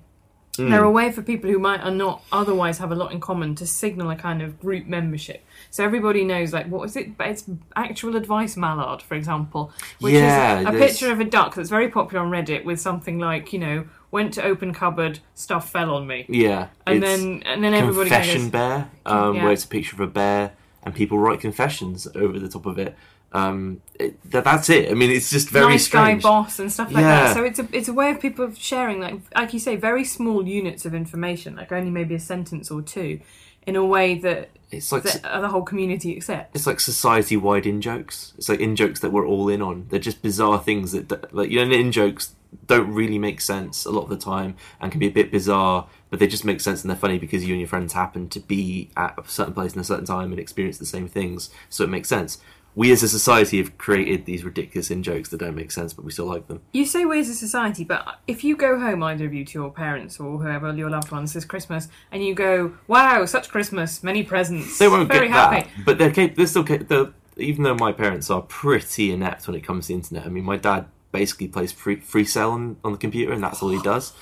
they're 0.69 0.85
a 0.85 0.90
way 0.90 1.11
for 1.12 1.23
people 1.23 1.50
who 1.50 1.59
might 1.59 1.81
are 1.81 1.90
not 1.90 2.23
otherwise 2.33 2.79
have 2.79 2.93
a 2.93 2.95
lot 2.95 3.12
in 3.12 3.21
common 3.21 3.55
to 3.57 3.67
signal 3.67 4.11
a 4.11 4.17
kind 4.17 4.43
of 4.43 4.61
group 4.61 4.87
membership. 4.87 5.45
So 5.71 5.85
everybody 5.85 6.25
knows 6.25 6.52
like 6.52 6.67
what 6.67 6.85
is 6.85 6.97
it? 6.97 7.11
It's 7.21 7.45
actual 7.76 8.17
advice 8.17 8.57
mallard, 8.57 9.02
for 9.02 9.14
example, 9.14 9.73
which 10.00 10.14
Yeah, 10.14 10.61
is 10.61 10.67
a, 10.67 10.71
a 10.71 10.79
picture 10.79 11.12
of 11.12 11.21
a 11.21 11.25
duck 11.25 11.55
that's 11.55 11.71
very 11.71 11.88
popular 11.88 12.25
on 12.25 12.31
Reddit 12.31 12.64
with 12.64 12.81
something 12.81 13.19
like 13.19 13.52
you 13.52 13.59
know 13.59 13.87
went 14.11 14.35
to 14.35 14.43
open 14.43 14.75
cupboard, 14.75 15.21
stuff 15.35 15.71
fell 15.71 15.95
on 15.95 16.07
me, 16.07 16.26
Yeah, 16.29 16.69
and 16.87 17.02
then 17.02 17.43
and 17.47 17.62
then 17.62 17.75
everybody 17.75 18.11
confession 18.11 18.43
goes, 18.43 18.50
bear, 18.50 18.90
um, 19.07 19.37
Yeah. 19.37 19.45
where 19.45 19.52
it's 19.52 19.64
a 19.64 19.69
picture 19.69 19.95
of 19.97 20.00
a 20.00 20.07
bear 20.12 20.52
and 20.83 20.95
people 20.95 21.19
write 21.19 21.40
confessions 21.40 22.09
over 22.14 22.38
the 22.38 22.49
top 22.49 22.67
of 22.67 22.79
it. 22.79 22.97
Um, 23.32 23.80
it 23.94 24.18
that, 24.32 24.44
that's 24.44 24.68
it. 24.70 24.90
I 24.90 24.94
mean, 24.94 25.10
it's 25.10 25.30
just 25.30 25.50
very 25.50 25.68
nice 25.75 25.84
strange. 25.87 26.22
guy 26.22 26.28
boss 26.28 26.58
and 26.58 26.72
stuff 26.72 26.90
like 26.92 27.02
Yeah. 27.02 27.25
that. 27.26 27.34
So 27.34 27.44
it's 27.44 27.58
a 27.60 27.68
it's 27.72 27.88
a 27.88 27.92
way 27.92 28.10
of 28.10 28.20
people 28.20 28.52
sharing 28.54 29.00
like 29.00 29.20
like 29.37 29.52
you 29.52 29.60
say 29.60 29.76
very 29.76 30.04
small 30.04 30.46
units 30.46 30.84
of 30.84 30.94
information, 30.94 31.54
like 31.56 31.70
only 31.70 31.90
maybe 31.90 32.14
a 32.16 32.20
sentence 32.20 32.70
or 32.70 32.82
two, 32.82 33.20
in 33.66 33.76
a 33.76 33.84
way 33.84 34.14
that 34.18 34.50
It's 34.72 34.90
like 34.90 35.04
that 35.04 35.22
the 35.22 35.49
whole 35.49 35.62
community 35.62 36.16
accepts. 36.16 36.50
it's 36.56 36.66
like 36.66 36.80
society-wide 36.80 37.66
in 37.66 37.80
jokes. 37.80 38.32
It's 38.37 38.49
like 38.49 38.60
in 38.60 38.75
jokes 38.75 38.99
that 39.00 39.12
we're 39.12 39.26
all 39.26 39.49
in 39.49 39.62
on. 39.62 39.87
They're 39.90 40.00
just 40.00 40.22
bizarre 40.22 40.58
things 40.58 40.90
that, 40.92 41.08
that- 41.08 41.32
like 41.32 41.50
you 41.50 41.64
know, 41.64 41.72
in 41.72 41.92
jokes 41.92 42.34
don't 42.66 42.92
really 42.92 43.16
make 43.18 43.40
sense 43.40 43.84
a 43.84 43.90
lot 43.92 44.02
of 44.02 44.08
the 44.08 44.16
time 44.16 44.56
and 44.80 44.90
can 44.90 44.99
be 44.99 45.06
a 45.06 45.10
bit 45.10 45.30
bizarre, 45.30 45.87
but 46.08 46.18
they 46.18 46.26
just 46.26 46.44
make 46.44 46.60
sense 46.60 46.82
and 46.82 46.90
they're 46.90 46.96
funny 46.99 47.16
because 47.16 47.44
you 47.44 47.52
and 47.54 47.60
your 47.60 47.68
friends 47.68 47.92
happen 47.92 48.28
to 48.28 48.40
be 48.40 48.90
at 48.96 49.14
a 49.16 49.28
certain 49.28 49.54
place 49.54 49.72
in 49.75 49.80
a 49.80 49.84
certain 49.84 50.04
time 50.04 50.32
and 50.32 50.40
experience 50.40 50.76
the 50.78 50.84
same 50.84 51.06
things, 51.06 51.50
so 51.68 51.84
it 51.84 51.90
makes 51.90 52.08
sense. 52.08 52.38
We 52.76 52.92
as 52.92 53.02
a 53.02 53.08
society 53.08 53.58
have 53.58 53.76
created 53.78 54.26
these 54.26 54.44
ridiculous 54.44 54.90
in 54.90 55.02
jokes 55.02 55.28
that 55.30 55.38
don't 55.38 55.56
make 55.56 55.72
sense, 55.72 55.92
but 55.92 56.04
we 56.04 56.12
still 56.12 56.26
like 56.26 56.46
them. 56.46 56.60
You 56.72 56.86
say 56.86 57.04
we 57.04 57.18
as 57.20 57.28
a 57.28 57.34
society, 57.34 57.82
but 57.82 58.06
if 58.28 58.44
you 58.44 58.56
go 58.56 58.78
home, 58.78 59.02
either 59.02 59.26
of 59.26 59.34
you 59.34 59.44
to 59.44 59.58
your 59.58 59.70
parents 59.70 60.20
or 60.20 60.38
whoever 60.38 60.72
your 60.72 60.88
loved 60.88 61.10
ones 61.10 61.32
this 61.32 61.44
Christmas, 61.44 61.88
and 62.12 62.24
you 62.24 62.32
go, 62.34 62.74
"Wow, 62.86 63.24
such 63.26 63.48
Christmas, 63.48 64.02
many 64.04 64.22
presents," 64.22 64.78
They 64.78 64.88
won't 64.88 65.08
very 65.08 65.26
get 65.28 65.36
happy. 65.36 65.68
that, 65.76 65.84
but 65.84 65.98
they're, 65.98 66.12
cap- 66.12 66.36
they're 66.36 66.46
still 66.46 66.64
cap- 66.64 66.86
they're, 66.86 67.08
even 67.36 67.64
though 67.64 67.74
my 67.74 67.90
parents 67.92 68.30
are 68.30 68.42
pretty 68.42 69.10
inept 69.12 69.46
when 69.48 69.56
it 69.56 69.62
comes 69.64 69.86
to 69.86 69.92
the 69.92 69.94
internet. 69.94 70.26
I 70.26 70.28
mean, 70.28 70.44
my 70.44 70.56
dad 70.56 70.86
basically 71.12 71.48
plays 71.48 71.72
free 71.72 71.96
free 71.96 72.24
cell 72.24 72.52
on, 72.52 72.76
on 72.84 72.92
the 72.92 72.98
computer, 72.98 73.32
and 73.32 73.42
that's 73.42 73.62
all 73.62 73.70
he 73.70 73.82
does. 73.82 74.12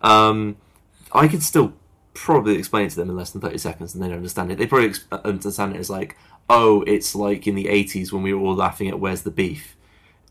Um, 0.00 0.56
I 1.12 1.28
could 1.28 1.42
still 1.42 1.74
probably 2.14 2.56
explain 2.56 2.86
it 2.86 2.90
to 2.90 2.96
them 2.96 3.10
in 3.10 3.16
less 3.16 3.30
than 3.32 3.42
thirty 3.42 3.58
seconds, 3.58 3.94
and 3.94 4.02
they 4.02 4.08
don't 4.08 4.16
understand 4.16 4.50
it. 4.50 4.56
They 4.58 4.66
probably 4.66 4.88
ex- 4.88 5.04
understand 5.12 5.76
it 5.76 5.78
as 5.78 5.90
like, 5.90 6.16
oh, 6.50 6.82
it's 6.86 7.14
like 7.14 7.46
in 7.46 7.54
the 7.54 7.66
'80s 7.66 8.12
when 8.12 8.22
we 8.22 8.32
were 8.34 8.40
all 8.40 8.54
laughing 8.54 8.88
at 8.88 8.98
"Where's 9.00 9.22
the 9.22 9.30
beef." 9.30 9.74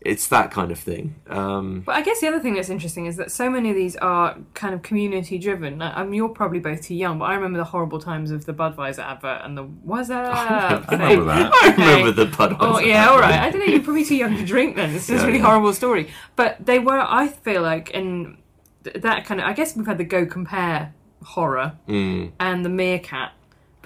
It's 0.00 0.28
that 0.28 0.52
kind 0.52 0.70
of 0.70 0.78
thing. 0.78 1.16
Um, 1.28 1.80
But 1.84 1.96
I 1.96 2.02
guess 2.02 2.20
the 2.20 2.28
other 2.28 2.38
thing 2.38 2.54
that's 2.54 2.68
interesting 2.70 3.06
is 3.06 3.16
that 3.16 3.32
so 3.32 3.50
many 3.50 3.68
of 3.70 3.74
these 3.74 3.96
are 3.96 4.36
kind 4.54 4.72
of 4.72 4.82
community 4.82 5.38
driven. 5.38 5.82
I 5.82 6.04
mean, 6.04 6.14
you're 6.14 6.28
probably 6.28 6.60
both 6.60 6.82
too 6.82 6.94
young, 6.94 7.18
but 7.18 7.24
I 7.24 7.34
remember 7.34 7.58
the 7.58 7.64
horrible 7.64 7.98
times 8.00 8.30
of 8.30 8.46
the 8.46 8.54
Budweiser 8.54 9.00
advert 9.00 9.40
and 9.42 9.58
the 9.58 9.64
"What's 9.64 10.08
up?" 10.08 10.84
I 10.88 10.92
remember 10.92 11.24
that. 11.24 11.52
I 11.52 11.70
remember 11.76 12.12
the 12.12 12.26
Budweiser. 12.26 12.56
Oh 12.60 12.78
yeah, 12.78 13.08
all 13.08 13.18
right. 13.18 13.40
I 13.40 13.50
don't 13.50 13.58
know. 13.58 13.66
You're 13.72 13.82
probably 13.82 14.04
too 14.04 14.14
young 14.16 14.36
to 14.36 14.44
drink 14.44 14.76
then. 14.76 14.92
This 14.92 15.10
is 15.10 15.16
Yeah, 15.16 15.22
a 15.24 15.26
really 15.26 15.38
yeah. 15.40 15.46
horrible 15.46 15.72
story. 15.72 16.08
But 16.36 16.64
they 16.64 16.78
were. 16.78 17.00
I 17.00 17.26
feel 17.26 17.62
like 17.62 17.90
in 17.90 18.38
that 18.94 19.24
kind 19.24 19.40
of. 19.40 19.46
I 19.48 19.52
guess 19.52 19.74
we've 19.76 19.84
had 19.86 19.98
the 19.98 20.04
Go 20.04 20.24
Compare 20.26 20.94
horror 21.24 21.72
Mm. 21.88 22.30
and 22.38 22.64
the 22.64 22.68
Meerkat, 22.68 23.32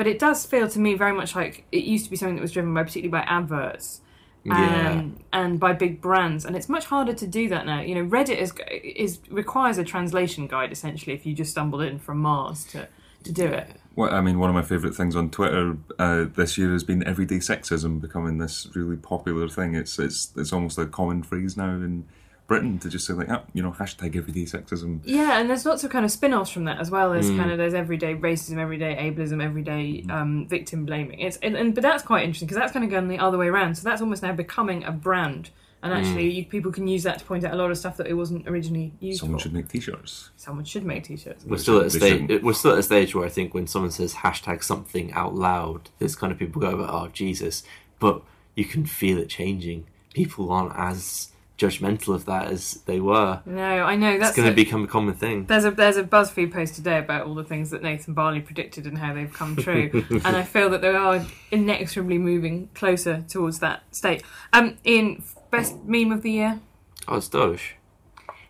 but 0.02 0.10
it 0.10 0.18
does 0.18 0.44
feel 0.44 0.68
to 0.68 0.80
me 0.80 0.94
very 0.94 1.12
much 1.12 1.36
like 1.36 1.64
it 1.70 1.84
used 1.84 2.06
to 2.06 2.10
be 2.10 2.16
something 2.16 2.34
that 2.34 2.42
was 2.42 2.50
driven 2.50 2.74
by 2.74 2.82
particularly 2.82 3.08
by 3.08 3.20
adverts. 3.30 4.00
Yeah. 4.42 4.90
Um, 4.90 5.20
and 5.32 5.60
by 5.60 5.74
big 5.74 6.00
brands, 6.00 6.44
and 6.44 6.56
it's 6.56 6.68
much 6.68 6.86
harder 6.86 7.12
to 7.12 7.26
do 7.28 7.48
that 7.50 7.64
now. 7.64 7.80
You 7.80 7.94
know, 7.94 8.04
Reddit 8.04 8.38
is 8.38 8.52
is 8.82 9.20
requires 9.30 9.78
a 9.78 9.84
translation 9.84 10.48
guide 10.48 10.72
essentially 10.72 11.14
if 11.14 11.24
you 11.24 11.34
just 11.34 11.52
stumbled 11.52 11.82
in 11.82 12.00
from 12.00 12.18
Mars 12.18 12.64
to 12.72 12.88
to 13.22 13.32
do 13.32 13.46
it. 13.46 13.76
Well, 13.94 14.12
I 14.12 14.20
mean, 14.20 14.40
one 14.40 14.50
of 14.50 14.54
my 14.56 14.62
favourite 14.62 14.96
things 14.96 15.14
on 15.14 15.30
Twitter 15.30 15.76
uh, 16.00 16.24
this 16.34 16.58
year 16.58 16.72
has 16.72 16.82
been 16.82 17.06
everyday 17.06 17.36
sexism 17.36 18.00
becoming 18.00 18.38
this 18.38 18.66
really 18.74 18.96
popular 18.96 19.48
thing. 19.48 19.76
It's 19.76 20.00
it's 20.00 20.32
it's 20.36 20.52
almost 20.52 20.76
a 20.78 20.86
common 20.86 21.22
phrase 21.22 21.56
now 21.56 21.74
in 21.74 22.08
Britain 22.46 22.78
to 22.80 22.88
just 22.88 23.06
say 23.06 23.14
like, 23.14 23.30
oh, 23.30 23.42
you 23.54 23.62
know, 23.62 23.70
hashtag 23.72 24.16
everyday 24.16 24.42
sexism. 24.42 25.00
Yeah, 25.04 25.38
and 25.40 25.48
there's 25.48 25.64
lots 25.64 25.84
of 25.84 25.90
kind 25.90 26.04
of 26.04 26.10
spin-offs 26.10 26.50
from 26.50 26.64
that 26.64 26.80
as 26.80 26.90
well. 26.90 27.10
Mm. 27.10 27.14
There's 27.14 27.30
kind 27.38 27.50
of 27.50 27.56
there's 27.58 27.72
everyday 27.74 28.14
racism, 28.14 28.58
everyday 28.58 28.94
ableism, 28.96 29.42
everyday 29.42 30.04
um, 30.10 30.46
victim 30.48 30.84
blaming. 30.84 31.20
It's 31.20 31.36
and, 31.38 31.56
and 31.56 31.74
but 31.74 31.82
that's 31.82 32.02
quite 32.02 32.24
interesting 32.24 32.46
because 32.46 32.58
that's 32.60 32.72
kind 32.72 32.84
of 32.84 32.90
going 32.90 33.08
the 33.08 33.18
other 33.18 33.38
way 33.38 33.48
around. 33.48 33.76
So 33.76 33.84
that's 33.88 34.02
almost 34.02 34.22
now 34.22 34.32
becoming 34.32 34.84
a 34.84 34.92
brand, 34.92 35.50
and 35.82 35.94
actually 35.94 36.30
Mm. 36.30 36.34
you, 36.34 36.44
people 36.44 36.72
can 36.72 36.86
use 36.86 37.04
that 37.04 37.20
to 37.20 37.24
point 37.24 37.44
out 37.44 37.54
a 37.54 37.56
lot 37.56 37.70
of 37.70 37.78
stuff 37.78 37.96
that 37.96 38.06
it 38.06 38.14
wasn't 38.14 38.46
originally 38.46 38.92
used 39.00 39.20
Someone 39.20 39.38
for. 39.38 39.44
should 39.44 39.54
make 39.54 39.68
T-shirts. 39.68 40.30
Someone 40.36 40.64
should 40.64 40.84
make 40.84 41.04
t-shirts. 41.04 41.44
We're 41.46 41.56
still 41.58 41.80
at 41.80 41.86
a 41.86 41.90
stage. 41.90 42.42
We're 42.42 42.52
still 42.52 42.72
at 42.72 42.78
a 42.78 42.82
stage 42.82 43.14
where 43.14 43.24
I 43.24 43.30
think 43.30 43.54
when 43.54 43.66
someone 43.66 43.90
says 43.92 44.14
hashtag 44.16 44.62
something 44.62 45.12
out 45.12 45.34
loud, 45.34 45.88
there's 45.98 46.14
kind 46.16 46.32
of 46.32 46.38
people 46.38 46.60
go, 46.60 46.86
"Oh 46.88 47.08
Jesus!" 47.12 47.62
But 47.98 48.22
you 48.56 48.64
can 48.66 48.84
feel 48.84 49.16
it 49.18 49.28
changing. 49.30 49.86
People 50.12 50.52
aren't 50.52 50.72
as 50.76 51.28
judgmental 51.62 52.14
of 52.14 52.24
that 52.24 52.48
as 52.48 52.74
they 52.86 53.00
were. 53.00 53.40
No, 53.46 53.62
I 53.62 53.96
know 53.96 54.18
that's 54.18 54.36
going 54.36 54.48
to 54.48 54.54
become 54.54 54.84
a 54.84 54.86
common 54.86 55.14
thing. 55.14 55.46
There's 55.46 55.64
a 55.64 55.70
there's 55.70 55.96
a 55.96 56.04
BuzzFeed 56.04 56.52
post 56.52 56.74
today 56.74 56.98
about 56.98 57.26
all 57.26 57.34
the 57.34 57.44
things 57.44 57.70
that 57.70 57.82
Nathan 57.82 58.14
Barley 58.14 58.40
predicted 58.40 58.86
and 58.86 58.98
how 58.98 59.14
they've 59.14 59.32
come 59.32 59.56
true, 59.56 59.90
and 60.10 60.36
I 60.36 60.42
feel 60.42 60.70
that 60.70 60.80
they 60.80 60.88
are 60.88 61.24
inexorably 61.50 62.18
moving 62.18 62.68
closer 62.74 63.24
towards 63.28 63.60
that 63.60 63.82
state. 63.94 64.22
Um, 64.52 64.78
in 64.84 65.22
best 65.50 65.76
meme 65.84 66.12
of 66.12 66.22
the 66.22 66.32
year. 66.32 66.60
Oh, 67.06 67.16
it's 67.16 67.28
Doge. 67.28 67.76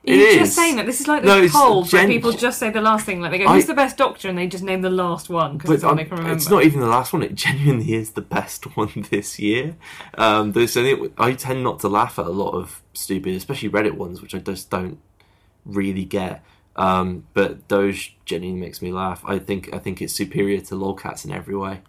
You're 0.05 0.19
It 0.19 0.39
just 0.41 0.51
is. 0.51 0.57
saying 0.57 0.77
that 0.77 0.87
this 0.87 1.01
is 1.01 1.07
like 1.07 1.23
the 1.23 1.45
it's 1.45 1.55
polls 1.55 1.93
where 1.93 2.09
people 2.09 2.33
just 2.33 2.59
say 2.59 2.71
the 2.71 2.81
last 2.81 3.07
thing. 3.07 3.21
Like 3.21 3.31
they 3.31 3.39
go, 3.39 3.47
I- 3.47 3.55
"Who's 3.55 3.67
the 3.67 3.75
best 3.75 3.97
doctor?" 3.97 4.29
and 4.29 4.37
they 4.37 4.49
just 4.49 4.65
name 4.65 4.83
the 4.83 4.91
last 4.91 5.29
one 5.31 5.57
because 5.59 5.71
it's 5.71 5.83
they 5.85 5.89
can 6.05 6.17
remember. 6.17 6.33
it's 6.33 6.49
not 6.51 6.65
even 6.65 6.81
the 6.81 6.89
last 6.89 7.13
one. 7.13 7.23
It 7.23 7.37
genuinely 7.37 7.95
is 7.95 8.11
the 8.13 8.21
best 8.21 8.65
one 8.77 9.07
this 9.11 9.39
year. 9.39 9.77
Um, 10.19 10.53
there's 10.53 10.77
only, 10.77 11.13
I 11.19 11.35
tend 11.35 11.63
not 11.63 11.79
to 11.81 11.89
laugh 11.89 12.19
at 12.19 12.27
a 12.27 12.31
lot 12.31 12.51
of 12.51 12.83
stupid, 12.95 13.35
especially 13.37 13.69
Reddit 13.71 13.95
ones, 13.95 14.21
which 14.21 14.35
I 14.35 14.39
just 14.39 14.71
don't 14.71 14.99
really 15.65 16.05
get. 16.05 16.45
Um, 16.75 17.25
but 17.35 17.69
Doge 17.69 18.17
genuinely 18.25 18.61
makes 18.61 18.83
me 18.83 18.91
laugh. 18.93 19.23
I 19.25 19.39
think 19.39 19.73
I 19.73 19.79
think 19.79 20.03
it's 20.03 20.13
superior 20.15 20.61
to 20.63 20.75
lolcats 20.75 21.25
in 21.25 21.31
every 21.31 21.55
way, 21.55 21.81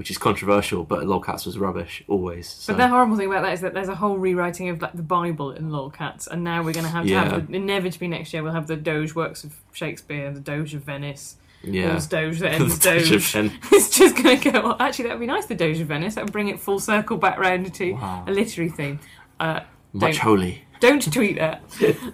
which 0.00 0.10
is 0.10 0.16
controversial. 0.16 0.82
But 0.82 1.00
lolcats 1.04 1.44
was 1.44 1.58
rubbish 1.58 2.02
always. 2.08 2.48
So. 2.48 2.72
But 2.72 2.78
the 2.78 2.88
horrible 2.88 3.18
thing 3.18 3.26
about 3.30 3.42
that 3.42 3.52
is 3.52 3.60
that 3.60 3.74
there's 3.74 3.90
a 3.90 3.94
whole 3.94 4.16
rewriting 4.16 4.70
of 4.70 4.80
like 4.80 4.94
the 4.94 5.02
Bible 5.02 5.50
in 5.52 5.68
lolcats, 5.68 6.26
and 6.26 6.42
now 6.42 6.62
we're 6.62 6.72
going 6.72 6.86
to 6.86 6.90
have 6.90 7.04
to 7.04 7.10
Yeah. 7.10 7.24
have 7.28 7.48
the, 7.48 7.54
inevitably 7.56 8.08
next 8.08 8.32
year 8.32 8.42
we'll 8.42 8.54
have 8.54 8.66
the 8.66 8.76
Doge 8.76 9.14
works 9.14 9.44
of 9.44 9.52
Shakespeare, 9.72 10.30
the 10.32 10.40
Doge 10.40 10.72
of 10.72 10.84
Venice. 10.84 11.36
yeah, 11.62 11.92
All's 11.92 12.06
Doge 12.06 12.38
that 12.38 12.52
The 12.58 12.64
ends 12.64 12.78
Doge 12.78 13.10
Doge. 13.10 13.12
of 13.12 13.24
Venice. 13.26 13.52
it's 13.72 13.98
just 13.98 14.16
going 14.16 14.40
to 14.40 14.50
go. 14.52 14.60
Well, 14.62 14.76
actually, 14.80 15.08
that 15.08 15.14
would 15.18 15.20
be 15.20 15.26
nice. 15.26 15.44
The 15.44 15.54
Doge 15.54 15.80
of 15.80 15.88
Venice. 15.88 16.14
That 16.14 16.24
would 16.24 16.32
bring 16.32 16.48
it 16.48 16.58
full 16.58 16.78
circle 16.80 17.18
back 17.18 17.38
round 17.38 17.74
to 17.74 17.92
Wow. 17.92 18.24
a 18.26 18.30
literary 18.32 18.70
theme. 18.70 19.00
Uh, 19.38 19.60
much 19.92 20.16
holy. 20.16 20.64
Don't 20.80 21.12
tweet 21.12 21.36
that. 21.36 21.60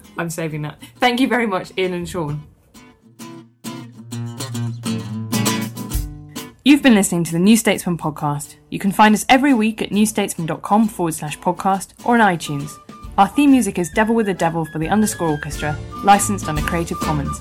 I'm 0.18 0.28
saving 0.30 0.62
that. 0.62 0.82
Thank 0.98 1.20
you 1.20 1.28
very 1.28 1.46
much, 1.46 1.70
Ian 1.78 1.92
and 1.92 2.08
Sean. 2.08 2.42
You've 6.66 6.82
been 6.82 6.96
listening 6.96 7.22
to 7.22 7.30
the 7.30 7.38
New 7.38 7.56
Statesman 7.56 7.96
podcast. 7.96 8.56
You 8.70 8.80
can 8.80 8.90
find 8.90 9.14
us 9.14 9.24
every 9.28 9.54
week 9.54 9.80
at 9.82 9.90
newstatesman.com 9.90 10.88
forward 10.88 11.14
slash 11.14 11.38
podcast 11.38 11.92
or 12.04 12.18
on 12.18 12.36
iTunes. 12.36 12.76
Our 13.16 13.28
theme 13.28 13.52
music 13.52 13.78
is 13.78 13.88
Devil 13.90 14.16
with 14.16 14.26
the 14.26 14.34
Devil 14.34 14.64
for 14.72 14.80
the 14.80 14.88
Underscore 14.88 15.28
Orchestra, 15.28 15.78
licensed 16.02 16.48
under 16.48 16.62
Creative 16.62 16.98
Commons. 16.98 17.40